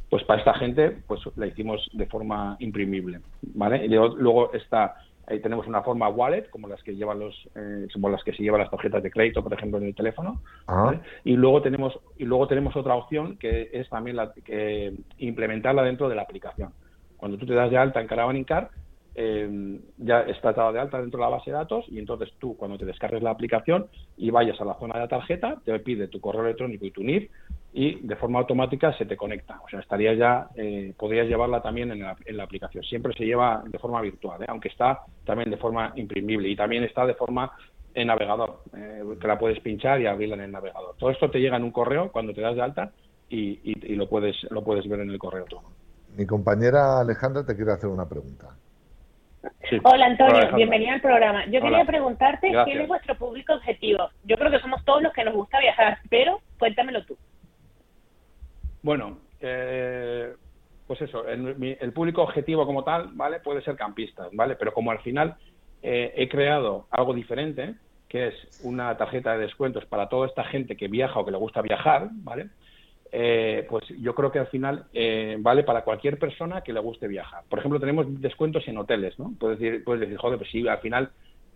[0.10, 3.21] pues para esta gente, pues la hicimos de forma imprimible,
[3.54, 3.86] ¿vale?
[3.86, 4.95] Y luego está
[5.27, 8.43] Ahí tenemos una forma wallet, como las que llevan los, eh, como las que se
[8.43, 10.41] llevan las tarjetas de crédito, por ejemplo, en el teléfono.
[10.67, 10.95] Ah.
[11.25, 16.07] Y luego tenemos y luego tenemos otra opción que es también la que implementarla dentro
[16.07, 16.71] de la aplicación.
[17.17, 18.69] Cuando tú te das de alta en Caravan Car,
[19.19, 22.55] eh, ya está dado de alta dentro de la base de datos y entonces tú
[22.55, 26.07] cuando te descargues la aplicación y vayas a la zona de la tarjeta, te pide
[26.07, 27.29] tu correo electrónico y tu NIF
[27.77, 29.61] y de forma automática se te conecta.
[29.63, 32.83] O sea, estaría ya, eh, podrías llevarla también en la, aplicación.
[32.83, 34.47] Siempre se lleva de forma virtual, ¿eh?
[34.47, 37.51] aunque está también de forma imprimible y también está de forma
[37.93, 40.95] en navegador, eh, que la puedes pinchar y abrirla en el navegador.
[40.97, 42.91] Todo esto te llega en un correo cuando te das de alta
[43.29, 45.69] y, y, lo puedes lo puedes ver en el correo todo.
[46.15, 48.55] Mi compañera Alejandra te quiere hacer una pregunta.
[49.83, 51.45] Hola Antonio, bienvenido al programa.
[51.45, 54.09] Yo quería preguntarte quién es vuestro público objetivo.
[54.23, 57.15] Yo creo que somos todos los que nos gusta viajar, pero cuéntamelo tú.
[58.81, 60.33] Bueno, eh,
[60.87, 63.39] pues eso, el, público objetivo como tal, ¿vale?
[63.41, 64.55] Puede ser campistas, ¿vale?
[64.55, 65.35] Pero como al final
[65.83, 67.75] eh, he creado algo diferente,
[68.07, 71.37] que es una tarjeta de descuentos para toda esta gente que viaja o que le
[71.37, 72.47] gusta viajar, ¿vale?
[73.11, 77.07] Eh, pues yo creo que al final eh, vale para cualquier persona que le guste
[77.07, 77.43] viajar.
[77.49, 79.33] Por ejemplo, tenemos descuentos en hoteles, ¿no?
[79.39, 81.09] Puedes decir, puedes decir joder, pues sí, al final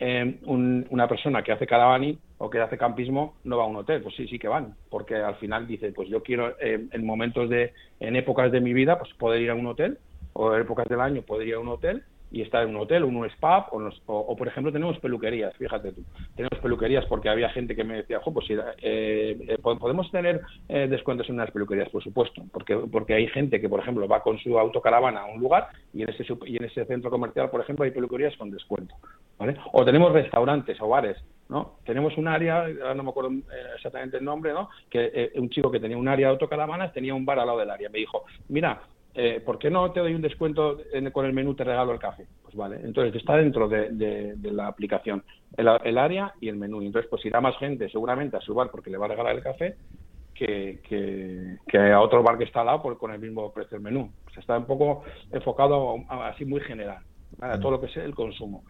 [0.04, 4.02] eh, una persona que hace caravani o que hace campismo no va a un hotel,
[4.02, 7.72] pues sí, sí que van, porque al final dice, pues yo quiero en momentos de,
[8.00, 10.00] en épocas de mi vida, pues poder ir a un hotel,
[10.34, 13.04] o en épocas del año poder ir a un hotel, y estar en un hotel
[13.04, 16.04] o un spa o, o, por ejemplo tenemos peluquerías fíjate tú
[16.36, 21.28] tenemos peluquerías porque había gente que me decía pues eh, eh podemos tener eh, descuentos
[21.30, 24.58] en unas peluquerías por supuesto porque porque hay gente que por ejemplo va con su
[24.58, 27.92] autocaravana a un lugar y en ese y en ese centro comercial por ejemplo hay
[27.92, 28.96] peluquerías con descuento
[29.38, 29.58] ¿vale?
[29.74, 31.18] o tenemos restaurantes o bares
[31.50, 31.80] ¿no?
[31.86, 34.70] Tenemos un área, no me acuerdo eh, exactamente el nombre, ¿no?
[34.90, 37.70] Que un chico que tenía un área de autocaravanas tenía un bar al lado del
[37.70, 37.90] área.
[37.90, 38.82] Me dijo, mira,
[39.14, 40.78] eh, ¿por qué no te doy un descuento
[41.12, 42.28] con el menú te regalo el café?
[42.42, 45.24] Pues vale, entonces está dentro de, la aplicación
[45.58, 46.82] el, área y el menú.
[46.82, 49.44] Entonces, pues irá más gente seguramente a su bar porque le va a regalar el
[49.44, 49.76] café
[50.34, 54.12] que, a otro bar que está al lado por, con el mismo precio del menú.
[54.26, 57.04] O está un poco enfocado así muy general,
[57.42, 58.64] a todo lo que es el consumo.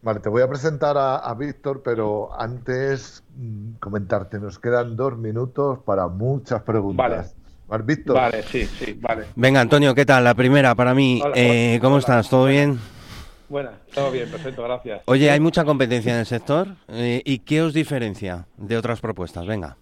[0.00, 5.80] Vale, te voy a presentar a, Víctor, pero antes mm, comentarte, nos quedan dos minutos
[5.80, 7.34] para muchas preguntas.
[7.34, 7.47] Vale.
[7.84, 8.16] Víctor.
[8.16, 9.26] Vale, sí, sí, vale.
[9.36, 10.24] Venga, Antonio, ¿qué tal?
[10.24, 11.22] La primera para mí.
[11.34, 12.28] Eh, ¿Cómo estás?
[12.30, 12.78] ¿Todo bien?
[13.48, 15.02] Bueno, todo bien, perfecto, gracias.
[15.06, 16.68] Oye, ¿hay mucha competencia en el sector?
[16.88, 19.46] Eh, ¿Y qué os diferencia de otras propuestas?
[19.46, 19.76] Venga.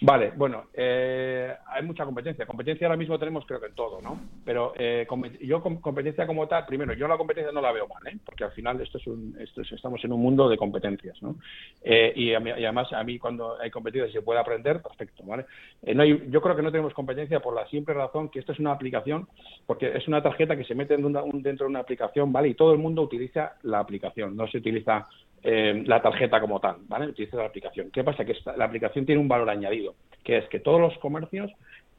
[0.00, 2.46] Vale, bueno, eh, hay mucha competencia.
[2.46, 4.20] Competencia ahora mismo tenemos creo que en todo, ¿no?
[4.44, 5.06] Pero eh,
[5.40, 8.16] yo competencia como tal, primero, yo la competencia no la veo mal, ¿eh?
[8.24, 11.36] Porque al final esto es un, esto estamos en un mundo de competencias, ¿no?
[11.82, 15.46] Eh, y, además a mí cuando hay competencia y se puede aprender, perfecto, ¿vale?
[15.94, 18.72] no yo creo que no tenemos competencia por la simple razón que esto es una
[18.72, 19.26] aplicación,
[19.66, 22.48] porque es una tarjeta que se mete dentro de una aplicación, ¿vale?
[22.48, 25.08] Y todo el mundo utiliza la aplicación, no se utiliza
[25.42, 27.06] eh, la tarjeta como tal, ¿vale?
[27.06, 27.90] Utiliza la aplicación.
[27.92, 28.24] ¿Qué pasa?
[28.24, 31.52] Que la aplicación tiene un valor añadido, que es que todos los comercios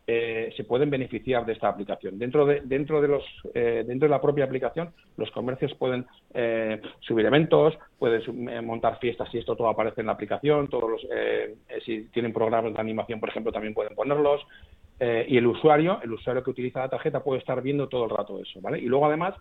[0.07, 2.19] eh, se pueden beneficiar de esta aplicación.
[2.19, 3.23] Dentro de, dentro de los,
[3.53, 6.05] eh, dentro de la propia aplicación, los comercios pueden
[6.99, 10.67] subir eventos, pueden montar fiestas y esto todo aparece en la aplicación.
[10.67, 11.07] Todos los,
[11.85, 14.41] si tienen programas de animación, por ejemplo, también pueden ponerlos.
[14.99, 18.39] y el usuario, el usuario que utiliza la tarjeta puede estar viendo todo el rato
[18.39, 18.79] eso, ¿vale?
[18.79, 19.35] Y luego además,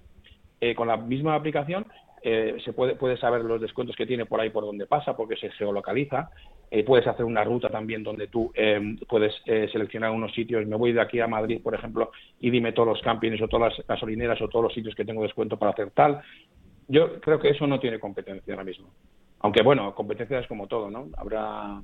[0.76, 1.86] con la misma aplicación
[2.22, 5.36] eh, se puede, puede saber los descuentos que tiene por ahí por donde pasa porque
[5.36, 6.30] se geolocaliza.
[6.70, 10.66] Eh, puedes hacer una ruta también donde tú em, puedes eh, seleccionar unos sitios.
[10.66, 12.10] Me voy de aquí a Madrid, por ejemplo,
[12.40, 15.22] y dime todos los campings o todas las gasolineras o todos los sitios que tengo
[15.22, 16.20] descuento para hacer tal.
[16.88, 18.88] Yo creo que eso no tiene competencia ahora mismo.
[19.40, 21.08] Aunque bueno, competencia es como todo, ¿no?
[21.16, 21.80] Habrá.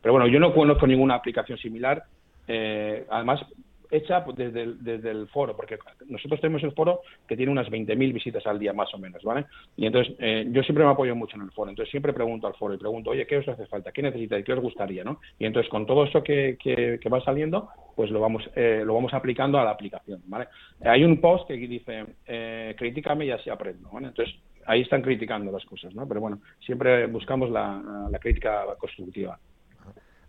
[0.00, 2.04] Pero bueno, yo no conozco ninguna aplicación similar.
[2.46, 3.44] además,
[3.92, 5.78] hecha pues, desde el, desde el foro, porque
[6.08, 9.44] nosotros tenemos el foro que tiene unas 20.000 visitas al día más o menos, ¿vale?
[9.76, 12.54] Y entonces eh, yo siempre me apoyo mucho en el foro, entonces siempre pregunto al
[12.54, 13.92] foro y pregunto, oye, ¿qué os hace falta?
[13.92, 14.44] ¿Qué necesitáis?
[14.44, 15.04] ¿Qué os gustaría?
[15.04, 15.20] ¿no?
[15.38, 19.12] Y entonces con todo eso que, que, va saliendo, pues lo vamos, eh, lo vamos
[19.12, 20.48] aplicando a la aplicación, ¿vale?
[20.80, 24.08] Hay un post que dice, eh, críticame y así aprendo, ¿vale?
[24.08, 24.34] Entonces
[24.66, 26.08] ahí están criticando las cosas, ¿no?
[26.08, 29.38] Pero bueno, siempre buscamos la, la crítica constructiva.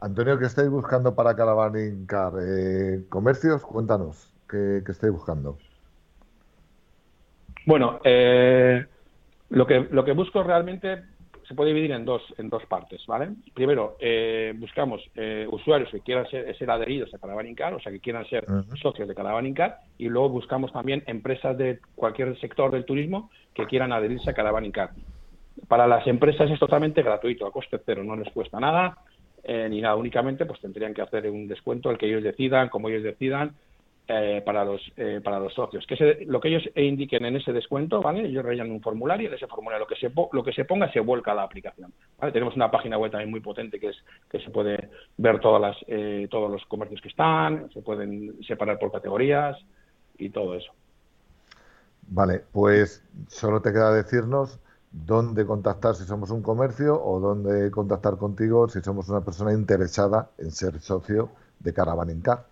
[0.04, 2.34] Antonio, ¿qué estáis buscando para Caravaning Car?
[2.45, 3.64] Eh, ¿Comercios?
[3.64, 5.58] Cuéntanos, ¿qué, estáis buscando?
[7.66, 8.86] Bueno, eh,
[9.51, 11.04] lo, que, lo que busco realmente
[11.47, 13.30] se puede dividir en dos, en dos partes, ¿vale?
[13.54, 15.01] Primero, eh, buscamos
[15.49, 18.45] usuarios que quieran ser, ser, adheridos a Caravaning Car, o sea, que quieran ser
[18.82, 23.68] socios de Caravaning Car, y luego buscamos también empresas de cualquier sector del turismo que
[23.68, 24.89] quieran adherirse a Caravaning Car.
[25.70, 28.97] Para las empresas es totalmente gratuito, a coste cero, no les cuesta nada,
[29.44, 32.89] eh, ni nada, únicamente pues tendrían que hacer un descuento el que ellos decidan, como
[32.89, 33.54] ellos decidan,
[34.08, 35.86] eh, para los eh, para los socios.
[35.88, 38.26] Que lo que ellos indiquen en ese descuento, ¿vale?
[38.26, 41.00] Ellos rellenan un formulario en ese formulario lo que se lo que se ponga se
[41.00, 41.94] vuelca a la aplicación.
[42.20, 42.34] ¿vale?
[42.34, 43.98] Tenemos una página web también muy potente que es
[44.30, 48.91] que se puede ver todas las todos los comercios que están, se pueden separar por
[48.91, 49.58] categorías
[50.18, 50.72] y todo eso.
[52.08, 54.60] Vale, pues solo te queda decirnos
[54.94, 60.30] dónde contactar si somos un comercio o dónde contactar contigo si somos una persona interesada
[60.38, 62.46] en ser socio de Caravan Car.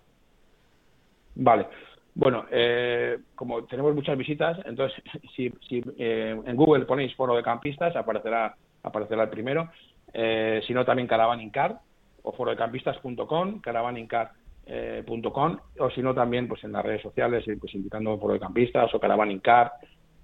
[1.36, 1.68] Vale.
[2.14, 5.02] Bueno, eh, como tenemos muchas visitas, entonces
[5.36, 5.52] si,
[5.98, 9.70] eh, en Google ponéis foro de campistas aparecerá aparecerá el primero.
[10.12, 11.78] Eh, si no, también Caravan Car
[12.24, 18.34] o forodecampistas.com, caravanincar.com o si no también pues en las redes sociales pues indicando foro
[18.34, 19.72] de campistas o Caravan Car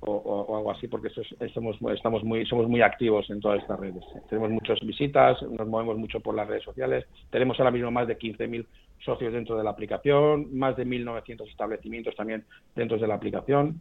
[0.00, 4.04] o, algo así, porque estamos, estamos muy, somos muy activos en todas estas redes.
[4.28, 7.04] Tenemos muchas visitas, nos movemos mucho por las redes sociales.
[7.30, 8.66] Tenemos ahora mismo más de 15.000
[9.04, 12.44] socios dentro de la aplicación, más de 1.900 establecimientos también
[12.74, 13.80] dentro de la aplicación.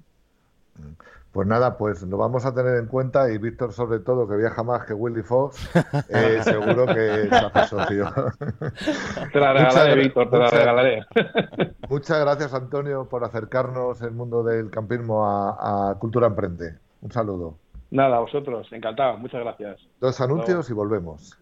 [1.37, 4.63] Pues nada, pues lo vamos a tener en cuenta y Víctor sobre todo, que viaja
[4.63, 5.69] más que Willy Fox,
[6.09, 8.11] eh, seguro que se hace socio.
[9.33, 11.05] Te la regalaré, Víctor, te la regalaré.
[11.89, 16.79] Muchas gracias, Antonio, por acercarnos el mundo del campismo a, Cultura Emprende.
[17.01, 17.57] Un saludo.
[17.91, 19.79] Nada, a vosotros, encantado, muchas gracias.
[19.99, 21.37] Dos anuncios y volvemos.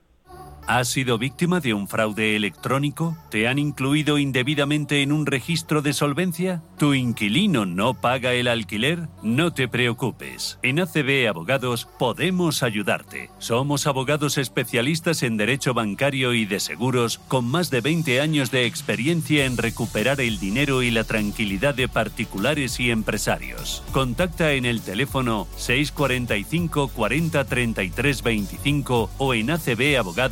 [0.67, 3.15] ¿Has sido víctima de un fraude electrónico?
[3.29, 6.63] ¿Te han incluido indebidamente en un registro de solvencia?
[6.79, 9.07] ¿Tu inquilino no paga el alquiler?
[9.21, 10.57] No te preocupes.
[10.63, 13.29] En ACB Abogados podemos ayudarte.
[13.37, 18.65] Somos abogados especialistas en derecho bancario y de seguros con más de 20 años de
[18.65, 23.83] experiencia en recuperar el dinero y la tranquilidad de particulares y empresarios.
[23.91, 30.24] Contacta en el teléfono 645 40 33 25 o en acbabogados.com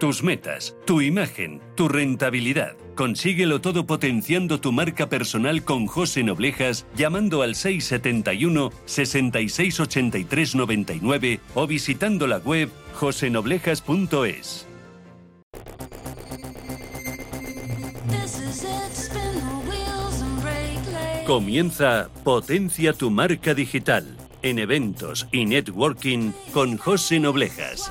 [0.00, 2.74] tus metas, tu imagen, tu rentabilidad.
[2.96, 12.26] Consíguelo todo potenciando tu marca personal con José Noblejas llamando al 671 668399 o visitando
[12.26, 14.66] la web josenoblejas.es.
[21.26, 27.90] Comienza Potencia tu marca digital en eventos y networking con José Noblejas.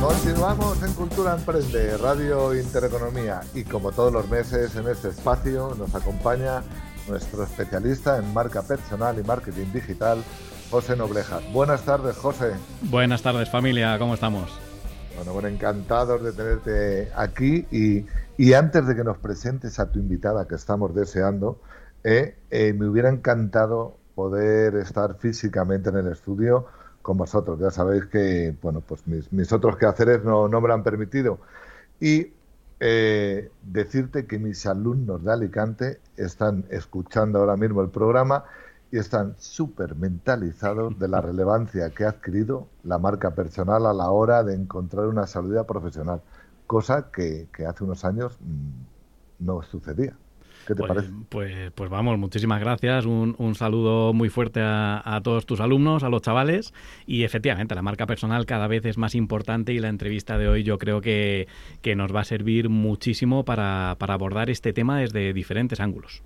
[0.00, 5.94] Continuamos en Cultura Emprende, Radio Intereconomía y como todos los meses en este espacio nos
[5.94, 6.62] acompaña
[7.08, 10.22] nuestro especialista en marca personal y marketing digital,
[10.70, 11.42] José Noblejas.
[11.52, 12.52] Buenas tardes, José.
[12.82, 14.50] Buenas tardes, familia, ¿cómo estamos?
[15.16, 20.48] Bueno, bueno, encantados de tenerte aquí y, antes de que nos presentes a tu invitada
[20.48, 21.60] que estamos deseando,
[22.02, 26.66] eh, eh, me hubiera encantado poder estar físicamente en el estudio
[27.00, 27.60] con vosotros.
[27.60, 31.38] Ya sabéis que, bueno, pues mis, otros quehaceres no, no me lo han permitido.
[32.00, 32.32] Y
[32.80, 38.44] eh, decirte que mis alumnos de Alicante están escuchando ahora mismo el programa
[38.90, 44.10] y están súper mentalizados de la relevancia que ha adquirido la marca personal a la
[44.10, 46.20] hora de encontrar una salida profesional,
[46.66, 50.16] cosa que, que hace unos años mm, no sucedía.
[50.66, 51.12] ¿Qué te pues, parece?
[51.28, 53.04] Pues, pues vamos, muchísimas gracias.
[53.04, 56.72] Un, un saludo muy fuerte a, todos tus alumnos, a los chavales.
[57.06, 60.62] Y efectivamente, la marca personal cada vez es más importante y la entrevista de hoy
[60.62, 61.48] yo creo que,
[61.82, 66.22] que nos va a servir muchísimo para, para abordar este tema desde diferentes ángulos.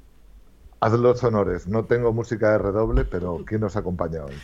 [0.81, 1.67] Haz los honores.
[1.67, 4.35] No tengo música de redoble, pero ¿quién nos acompaña hoy?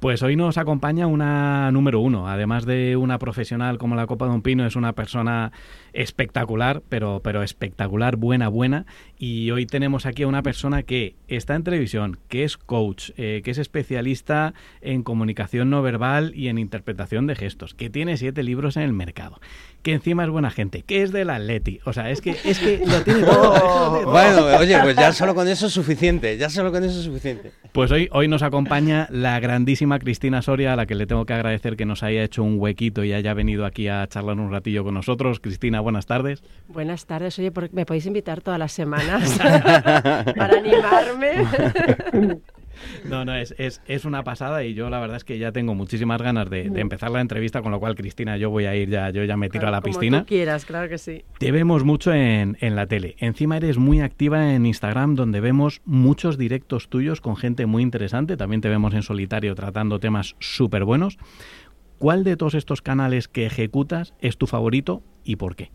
[0.00, 2.28] Pues hoy nos acompaña una número uno.
[2.28, 5.52] Además de una profesional como la Copa de un Pino, es una persona
[5.94, 8.84] espectacular, pero, pero espectacular, buena, buena.
[9.16, 13.40] Y hoy tenemos aquí a una persona que está en televisión, que es coach, eh,
[13.44, 18.42] que es especialista en comunicación no verbal y en interpretación de gestos, que tiene siete
[18.42, 19.40] libros en el mercado,
[19.82, 21.80] que encima es buena gente, que es del Atleti.
[21.84, 24.10] O sea, es que, es que lo tiene todo.
[24.10, 27.52] bueno, oye, pues ya solo con eso es suficiente, ya solo con eso es suficiente.
[27.72, 31.34] Pues hoy, hoy nos acompaña la grandísima Cristina Soria, a la que le tengo que
[31.34, 34.84] agradecer que nos haya hecho un huequito y haya venido aquí a charlar un ratillo
[34.84, 35.38] con nosotros.
[35.38, 36.42] Cristina, buenas tardes.
[36.66, 37.38] Buenas tardes.
[37.38, 41.46] Oye, ¿me podéis invitar todas las semanas para animarme?
[43.04, 46.20] No, no, es, es, una pasada y yo la verdad es que ya tengo muchísimas
[46.20, 49.24] ganas de, empezar la entrevista, con lo cual, Cristina, yo voy a ir ya, yo
[49.24, 50.18] ya me tiro a la piscina.
[50.18, 51.24] Como quieras, claro que sí.
[51.38, 53.16] Te vemos mucho en, en la tele.
[53.18, 58.36] Encima eres muy activa en Instagram, donde vemos muchos directos tuyos con gente muy interesante.
[58.36, 61.18] También te vemos en solitario tratando temas súper buenos.
[62.04, 65.70] ¿Cuál de todos estos canales que ejecutas es tu favorito y por qué?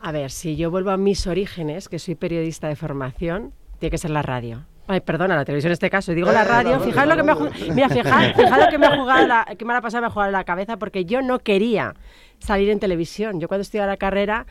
[0.00, 3.98] A ver, si yo vuelvo a mis orígenes, que soy periodista de formación, tiene que
[3.98, 4.66] ser la radio.
[4.88, 6.14] Ay, perdona, la televisión en este caso.
[6.14, 6.80] Digo la eh, radio.
[6.80, 7.36] Fijaos lo que me ha
[7.72, 7.86] Mira,
[8.64, 10.78] lo que me ha jugado la, que me ha pasado me ha jugado la cabeza
[10.78, 11.94] porque yo no quería
[12.40, 13.38] salir en televisión.
[13.38, 14.48] Yo cuando estudiaba la carrera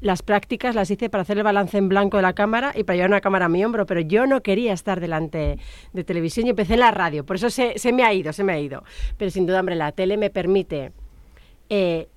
[0.00, 2.96] las prácticas las hice para hacer el balance en blanco de la cámara y para
[2.96, 5.58] llevar una cámara a mi hombro, pero yo no quería estar delante
[5.92, 7.24] de televisión y empecé en la radio.
[7.24, 8.82] Por eso se, me ha ido, se me ha ido.
[9.16, 10.92] Pero sin duda, hombre, la tele me permite
[11.68, 12.08] eh,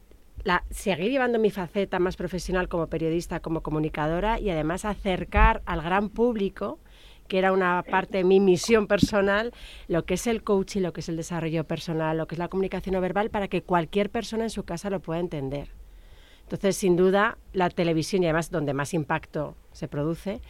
[0.43, 5.81] la, seguir llevando mi faceta más profesional como periodista, como comunicadora y además acercar al
[5.81, 6.79] gran público
[7.27, 9.51] que era una parte de mi misión personal,
[9.87, 12.49] lo que es el coaching, lo que es el desarrollo personal, lo que es la
[12.49, 15.69] comunicación no verbal, para que cualquier persona en su casa lo pueda entender.
[16.45, 20.41] Entonces, sin duda, la televisión y además donde más impacto se produce.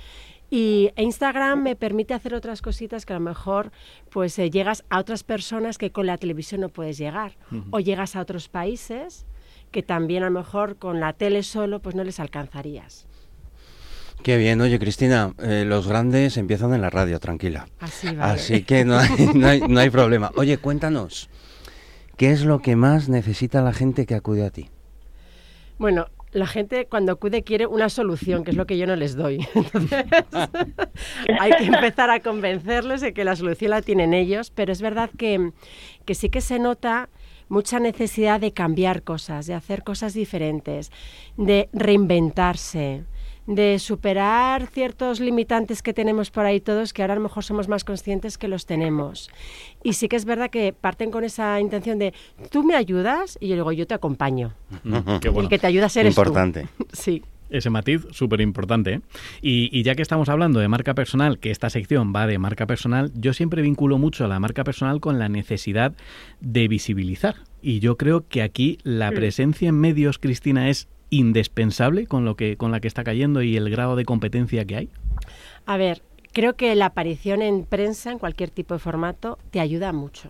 [0.49, 3.71] Y Instagram me permite hacer otras cositas que a lo mejor
[4.09, 7.37] pues eh, llegas a otras personas que con la televisión no puedes llegar.
[7.71, 9.25] O llegas a otros países
[9.71, 13.07] que también a lo mejor con la tele solo pues no les alcanzarías.
[14.21, 17.67] Qué bien, oye Cristina, eh, los grandes empiezan en la radio, tranquila.
[17.79, 18.33] Así, vale.
[18.33, 20.31] Así que no hay, no, hay, no hay problema.
[20.35, 21.29] Oye, cuéntanos,
[22.17, 24.69] ¿qué es lo que más necesita la gente que acude a ti?
[25.77, 29.15] Bueno, la gente cuando acude quiere una solución, que es lo que yo no les
[29.15, 29.47] doy.
[29.55, 30.05] Entonces,
[31.39, 35.09] hay que empezar a convencerles de que la solución la tienen ellos, pero es verdad
[35.17, 35.51] que,
[36.05, 37.09] que sí que se nota
[37.47, 40.91] mucha necesidad de cambiar cosas, de hacer cosas diferentes,
[41.37, 43.03] de reinventarse,
[43.47, 47.67] de superar ciertos limitantes que tenemos por ahí todos, que ahora a lo mejor somos
[47.67, 49.29] más conscientes que los tenemos.
[49.83, 52.13] Y sí que es verdad que parten con esa intención de,
[52.49, 54.53] tú me ayudas, y yo digo, yo te acompaño.
[54.83, 56.67] El que te ayuda a ser Importante.
[56.93, 58.93] sí ese matiz súper importante.
[58.93, 59.01] ¿eh?
[59.41, 63.11] Y, ya que estamos hablando de marca personal, que esta sección va de marca personal,
[63.15, 65.93] yo siempre vinculo mucho a la marca personal con la necesidad
[66.41, 67.35] de visibilizar.
[67.61, 72.57] Y yo creo que aquí la presencia en medios, Cristina, es indispensable con lo que
[72.57, 74.89] con la que está cayendo y el grado de competencia que hay.
[75.65, 76.01] A ver,
[76.33, 80.29] creo que la aparición en prensa, en cualquier tipo de formato, te ayuda mucho,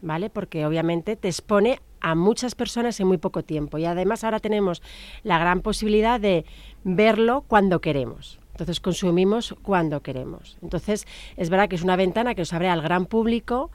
[0.00, 0.30] ¿vale?
[0.30, 4.82] Porque obviamente te expone a muchas personas en muy poco tiempo y además ahora tenemos
[5.22, 6.44] la gran posibilidad de
[6.84, 8.40] verlo cuando queremos.
[8.50, 10.58] Entonces consumimos cuando queremos.
[10.62, 13.70] Entonces es verdad que es una ventana que nos abre al gran público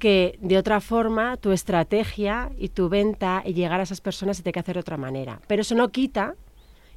[0.00, 4.42] que de otra forma tu estrategia y tu venta y llegar a esas personas se
[4.42, 5.40] tiene que hacer de otra manera.
[5.46, 6.34] Pero eso no quita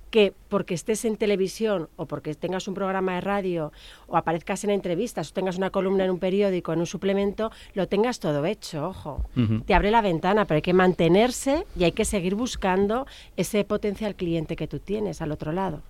[0.10, 3.72] que porque estés en televisión o porque tengas un programa de radio
[4.06, 7.88] o aparezcas en entrevistas o tengas una columna en un periódico, en un suplemento, lo
[7.88, 9.26] tengas todo hecho, ojo.
[9.66, 14.14] Te abre la ventana, pero hay que mantenerse y hay que seguir buscando ese potencial
[14.16, 15.82] cliente que tú tienes al otro lado.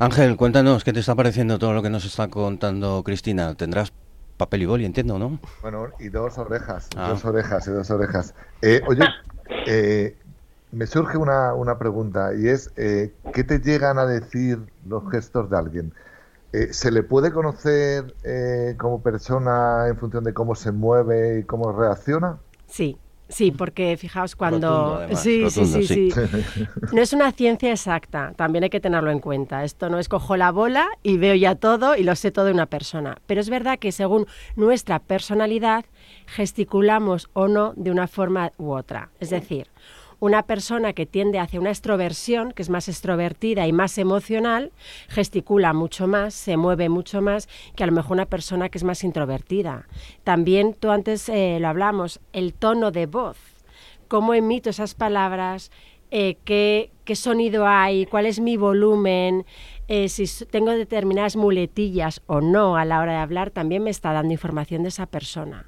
[0.00, 3.54] Ángel, cuéntanos qué te está pareciendo todo lo que nos está contando Cristina.
[3.54, 3.92] Tendrás
[4.36, 5.38] papel y boli, entiendo, ¿no?
[5.62, 7.08] Bueno, y dos orejas, ah.
[7.10, 8.34] dos orejas y dos orejas.
[8.62, 9.04] Eh, oye,
[9.66, 10.16] eh,
[10.72, 15.50] me surge una, una pregunta y es, eh, ¿qué te llegan a decir los gestos
[15.50, 15.94] de alguien?
[16.70, 18.14] ¿Se le puede conocer
[18.78, 22.38] como persona en función de cómo se mueve y cómo reacciona?
[22.68, 22.96] Sí,
[23.28, 25.06] Sí, porque fijaos cuando...
[25.14, 26.08] sí, sí, sí, sí,
[26.92, 29.64] No es una ciencia exacta, también hay que tenerlo en cuenta.
[29.64, 32.52] Esto no es cojo la bola y veo ya todo y lo sé todo de
[32.52, 33.16] una persona.
[33.26, 35.84] Pero es verdad que según nuestra personalidad
[36.26, 39.10] gesticulamos o no de una forma u otra.
[39.20, 39.68] Es decir,
[40.24, 44.72] una persona que tiende hacia una extroversión, que es más extrovertida y más emocional,
[45.08, 47.46] gesticula mucho más, se mueve mucho más
[47.76, 49.86] que a lo mejor una persona que es más introvertida.
[50.22, 53.36] También tú antes eh, lo hablamos, el tono de voz,
[54.08, 55.70] cómo emito esas palabras,
[56.10, 59.44] eh, qué, qué, sonido hay, cuál es mi volumen,
[59.88, 64.14] eh, si tengo determinadas muletillas o no a la hora de hablar, también me está
[64.14, 65.66] dando información de esa persona.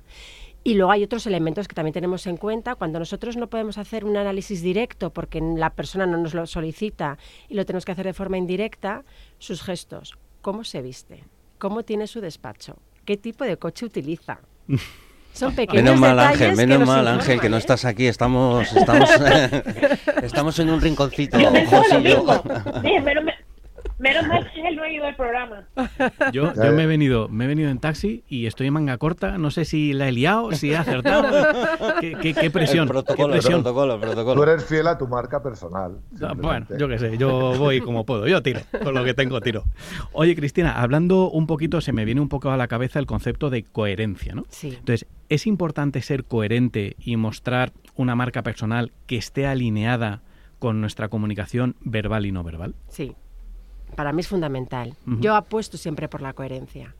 [0.66, 2.74] Y luego hay otros elementos que también tenemos en cuenta.
[2.74, 7.18] Cuando nosotros no podemos hacer un análisis directo porque la persona no nos lo solicita
[7.48, 9.04] y lo tenemos que hacer de forma indirecta,
[9.38, 11.22] sus gestos, cómo se viste,
[11.58, 14.40] cómo tiene su despacho, qué tipo de coche utiliza.
[15.32, 17.60] Son pequeños menos mal Ángel, menos mal Ángel, que no ¿eh?
[17.60, 19.08] estás aquí, estamos, estamos,
[20.24, 21.38] estamos en un rinconcito.
[21.38, 21.70] Menos
[23.98, 25.68] mal que él no ha ido al programa.
[26.32, 29.38] Yo, yo me he venido, me he venido en taxi y estoy en manga corta.
[29.38, 31.46] No sé si la he liado, si he acertado.
[32.00, 32.88] ¿Qué, qué, presión?
[32.88, 33.62] protocolo, ¿qué presión?
[33.62, 34.34] Protocolo, protocolo.
[34.34, 35.98] Tú eres fiel a tu marca personal.
[36.36, 38.26] Bueno, yo qué sé, yo voy como puedo.
[38.26, 39.64] Yo tiro, con lo que tengo tiro.
[40.12, 43.50] Oye, Cristina, hablando un poquito, se me viene un poco a la cabeza el concepto
[43.50, 44.44] de coherencia, ¿no?
[44.48, 44.68] Sí.
[44.68, 50.22] Entonces, ¿es importante ser coherente y mostrar una marca personal que esté alineada
[50.58, 52.74] con nuestra comunicación verbal y no verbal?
[52.88, 53.14] Sí,
[53.94, 54.96] para mí es fundamental.
[55.06, 56.94] Yo apuesto siempre por la coherencia.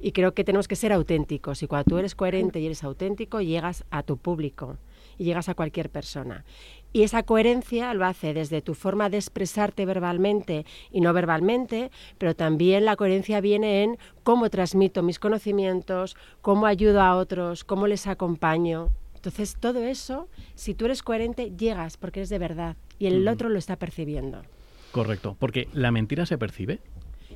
[0.00, 1.62] Y creo que tenemos que ser auténticos.
[1.62, 4.78] Y cuando tú eres coherente y eres auténtico, llegas a tu público
[5.18, 6.44] y llegas a cualquier persona.
[6.92, 12.34] Y esa coherencia lo hace desde tu forma de expresarte verbalmente y no verbalmente, pero
[12.34, 18.06] también la coherencia viene en cómo transmito mis conocimientos, cómo ayudo a otros, cómo les
[18.06, 18.90] acompaño.
[19.16, 23.48] Entonces, todo eso, si tú eres coherente, llegas porque eres de verdad y el otro
[23.48, 24.42] lo está percibiendo.
[24.90, 26.80] Correcto, porque la mentira se percibe.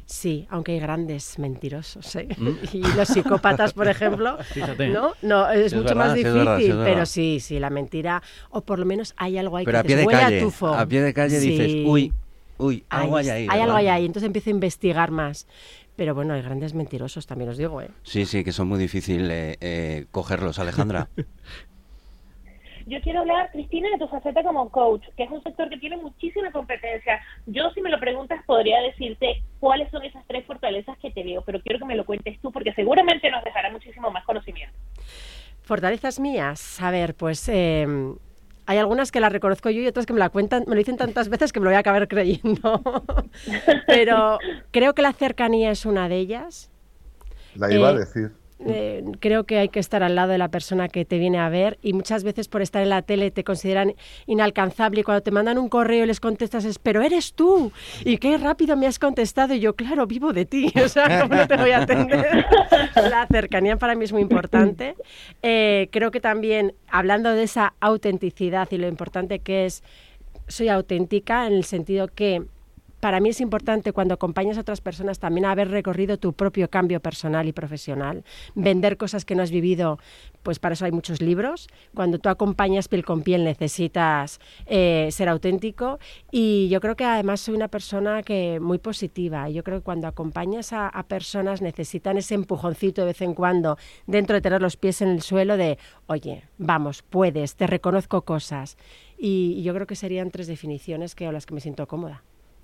[0.07, 2.17] Sí, aunque hay grandes mentirosos.
[2.17, 2.29] ¿eh?
[2.37, 2.49] Mm.
[2.73, 4.37] Y los psicópatas, por ejemplo,
[4.93, 5.13] ¿no?
[5.23, 9.39] no es, mucho más difícil, pero sí, sí, la mentira, o por lo menos hay
[9.39, 10.75] algo ahí pero que a pie de calle, a tufo.
[10.75, 12.13] A pie de calle dices, uy,
[12.59, 13.47] uy, algo hay ahí.
[13.49, 15.47] Hay algo ahí, entonces empiezo a investigar más.
[15.95, 17.91] Pero bueno, hay grandes mentirosos, también os digo, ¿eh?
[18.03, 21.11] Sí, sí, que son muy difíciles eh, eh, cogerlos, Alejandra.
[22.93, 25.97] Yo quiero hablar, Cristina, de tu faceta como coach, que es un sector que tiene
[25.97, 27.23] muchísima competencia.
[27.47, 31.41] Yo, si me lo preguntas, podría decirte cuáles son esas tres fortalezas que te veo,
[31.41, 34.77] pero quiero que me lo cuentes tú, porque seguramente nos dejará muchísimo más conocimiento.
[35.63, 37.49] Fortalezas mías, a ver, pues...
[37.49, 37.87] Eh,
[38.67, 40.99] hay algunas que las reconozco yo y otras que me la cuentan, me lo dicen
[40.99, 42.83] tantas veces que me lo voy a acabar creyendo.
[43.87, 44.39] Pero
[44.71, 46.71] creo que la cercanía es una de ellas.
[47.55, 48.33] La iba a eh, decir.
[48.67, 51.49] Eh, creo que hay que estar al lado de la persona que te viene a
[51.49, 53.95] ver y muchas veces por estar en la tele te consideran
[54.27, 57.73] inalcanzable y cuando te mandan un correo y les contestas es, pero eres tú
[58.05, 61.35] y qué rápido me has contestado y yo, claro, vivo de ti, o sea, ¿cómo
[61.35, 62.47] no te voy a atender?
[62.95, 64.95] la cercanía para mí es muy importante.
[65.43, 69.83] Eh, creo que también, hablando de esa autenticidad y lo importante que es,
[70.49, 72.43] soy auténtica en el sentido que
[73.03, 77.01] para mí es importante cuando acompañas a otras personas también haber recorrido tu propio cambio
[77.01, 78.23] personal y profesional,
[78.55, 79.99] vender cosas que no has vivido,
[80.45, 81.67] pues para eso hay muchos libros.
[81.95, 85.99] Cuando tú acompañas piel con piel necesitas eh, ser auténtico
[86.31, 89.51] y yo creo que además soy una persona que muy positiva.
[89.51, 94.35] Yo creo que cuando acompañas a, personas necesitan ese empujoncito de vez en cuando dentro
[94.35, 95.77] de tener los pies en el suelo de,
[96.07, 98.77] oye, vamos, puedes, te reconozco cosas.
[99.19, 102.23] Y, yo creo que serían tres definiciones que, a las que me siento cómoda.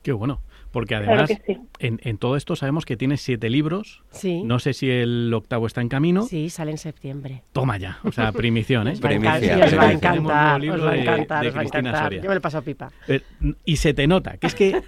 [0.09, 0.41] Qué bueno.
[0.71, 1.31] Porque además,
[1.79, 4.03] en, todo esto sabemos que tienes siete libros.
[4.11, 4.43] Sí.
[4.43, 6.23] No sé si el octavo está en camino.
[6.23, 7.43] Sí, sale en septiembre.
[7.53, 7.99] Toma ya.
[8.05, 8.95] O sea, primición, ¿eh?
[9.01, 9.65] Primicia.
[9.67, 10.61] Os va a encantar.
[10.63, 11.47] Os va a encantar.
[11.47, 12.15] Os va a encantar.
[12.15, 12.91] Yo me lo paso pipa.
[13.07, 13.21] Eh,
[13.65, 14.81] y se te nota, que es que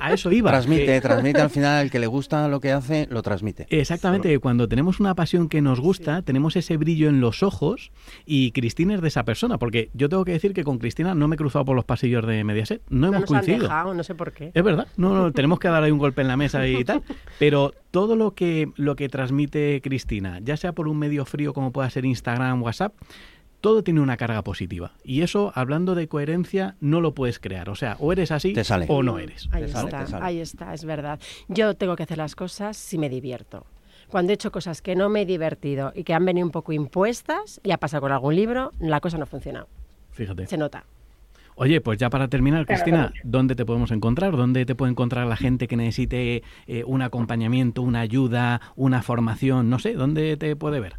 [0.00, 0.50] a, eso iba.
[0.50, 1.84] Transmite, transmite al final.
[1.84, 3.66] El que le gusta lo que hace, lo transmite.
[3.70, 4.38] Exactamente.
[4.38, 7.92] Cuando tenemos una pasión que nos gusta, tenemos ese brillo en los ojos
[8.24, 9.58] y Cristina es de esa persona.
[9.58, 12.26] Porque yo tengo que decir que con Cristina no me he cruzado por los pasillos
[12.26, 12.82] de Mediaset.
[12.88, 13.68] No, hemos coincidido.
[13.94, 14.50] no sé por qué.
[14.54, 14.88] Es verdad.
[14.96, 17.02] No, no, tenemos que dar ahí un golpe en la mesa y tal,
[17.38, 21.72] pero todo lo que, lo que transmite Cristina, ya sea por un medio frío como
[21.72, 22.92] pueda ser Instagram, WhatsApp,
[23.60, 24.92] todo tiene una carga positiva.
[25.02, 27.68] Y eso, hablando de coherencia, no lo puedes crear.
[27.68, 28.54] O sea, o eres así
[28.88, 29.48] o no eres.
[29.52, 31.18] Ahí está, ahí está, es verdad.
[31.48, 33.66] Yo tengo que hacer las cosas si me divierto.
[34.08, 36.72] Cuando he hecho cosas que no me he divertido y que han venido un poco
[36.72, 39.68] impuestas, ya pasa con algún libro, la cosa no ha funcionado.
[40.12, 40.46] Fíjate.
[40.46, 40.84] Se nota.
[41.58, 44.36] Oye, pues ya para terminar, Cristina, ¿dónde te podemos encontrar?
[44.36, 49.70] ¿Dónde te puede encontrar la gente que necesite eh, un acompañamiento, una ayuda, una formación?
[49.70, 50.96] No sé, ¿dónde te puede ver?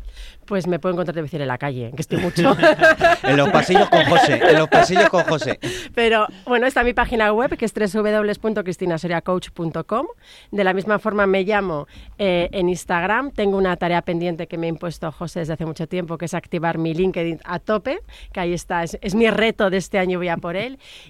[0.48, 2.56] Pues me puedo encontrar de decir en la calle, que estoy mucho.
[3.24, 5.60] en los pasillos con José, en los pasillos con José.
[5.94, 10.08] Pero bueno, está mi página web que es www.cristinasoriacoach.com.
[10.52, 11.88] De la misma forma me llamo
[12.18, 13.32] eh, en Instagram.
[13.32, 16.34] Tengo una tarea pendiente que me ha impuesto José desde hace mucho tiempo, que es
[16.34, 18.00] activar mi LinkedIn a tope,
[18.32, 20.38] que ahí está, es, mi reto de este año, voy a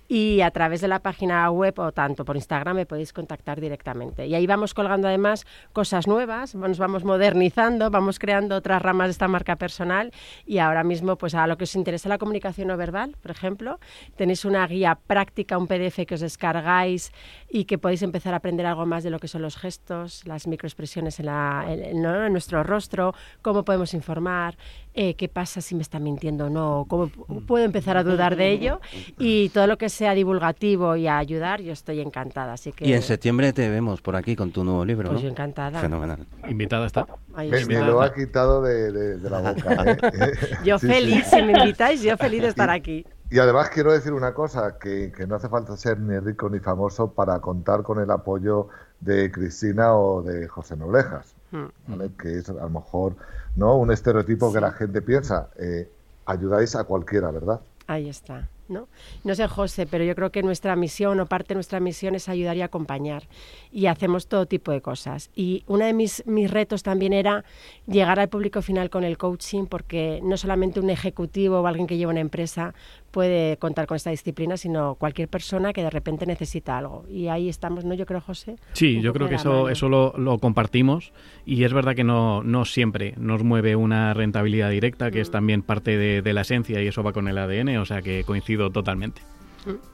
[0.08, 4.28] Y a través de la página web o tanto por Instagram me podéis contactar directamente.
[4.28, 9.12] Y ahí vamos colgando además cosas nuevas, nos vamos modernizando, vamos creando otras ramas de
[9.12, 10.12] esta marca personal
[10.46, 13.80] y ahora mismo pues a lo que os interesa la comunicación no verbal, por ejemplo,
[14.16, 17.12] tenéis una guía práctica, un PDF que os descargáis
[17.50, 20.48] y que podéis empezar a aprender algo más de lo que son los gestos, las
[20.48, 24.58] microexpresiones en, nuestro rostro, cómo podemos informar,
[25.00, 27.10] eh, qué pasa si me está mintiendo o no, cómo
[27.46, 28.82] puedo empezar a dudar de ello
[29.20, 32.54] y todo lo que sea divulgativo y a ayudar, yo estoy encantada.
[32.54, 32.88] Así que...
[32.88, 35.12] Y en septiembre te vemos por aquí con tu nuevo libro.
[35.12, 35.80] Pues yo encantada.
[35.80, 36.26] Fenomenal.
[36.50, 37.06] Invitada está.
[37.36, 39.84] me, lo ha quitado de, la boca.
[39.86, 40.32] ¿eh?
[40.66, 43.06] yo feliz, si me invitáis, yo feliz de estar aquí.
[43.30, 47.12] Y además quiero decir una cosa, que, no hace falta ser ni rico ni famoso
[47.12, 48.70] para contar con el apoyo
[49.00, 52.02] de Cristina o de José Noblejas, hmm.
[52.20, 53.16] que es a lo mejor
[53.56, 55.50] no un estereotipo que la gente piensa.
[55.58, 55.90] Eh,
[56.26, 57.62] ayudáis a cualquiera, ¿verdad?
[57.88, 58.48] Ahí está.
[58.70, 58.88] ¿no?
[59.24, 62.30] No sé, José, pero yo creo que nuestra misión o parte de nuestra misión es
[62.30, 63.24] ayudar y acompañar.
[63.72, 65.30] Y hacemos todo tipo de cosas.
[65.36, 67.46] Y uno de mis, mis retos también era
[67.88, 71.98] llegar al público final con el coaching, porque no solamente un ejecutivo o alguien que
[71.98, 72.74] lleva una empresa
[73.12, 77.06] puede contar con esta disciplina, sino cualquier persona que de repente necesita algo.
[77.10, 77.94] Y ahí estamos, ¿no?
[77.94, 78.58] Yo creo, José.
[78.74, 81.12] Sí, yo creo que eso, eso lo, lo, compartimos
[81.46, 85.32] y es verdad que no, no siempre nos mueve una rentabilidad directa, que es mm.
[85.32, 88.24] también parte de, de la esencia y eso va con el ADN, o sea que
[88.24, 89.22] coincido totalmente.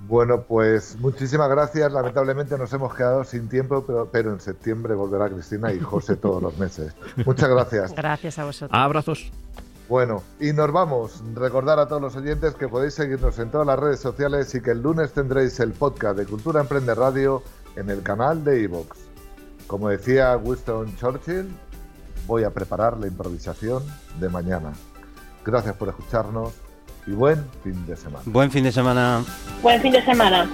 [0.07, 1.91] Bueno, pues muchísimas gracias.
[1.91, 6.41] Lamentablemente nos hemos quedado sin tiempo, pero, pero en septiembre volverá Cristina y José todos
[6.41, 6.93] los meses.
[7.25, 7.95] Muchas gracias.
[7.95, 8.79] Gracias a vosotros.
[8.79, 9.31] Abrazos.
[9.93, 11.21] Bueno, y nos vamos.
[11.35, 14.71] Recordar a todos los oyentes que podéis seguirnos en todas las redes sociales y que
[14.71, 17.43] el lunes tendréis el podcast de Cultura Emprende Radio
[17.75, 18.97] en el canal de Evox.
[19.67, 21.47] Como decía Winston Churchill,
[22.25, 23.83] voy a preparar la improvisación
[24.19, 24.73] de mañana.
[25.45, 26.53] Gracias por escucharnos
[27.05, 28.23] y buen fin de semana.
[28.25, 29.23] Buen fin de semana.
[29.61, 30.49] Buen fin de semana.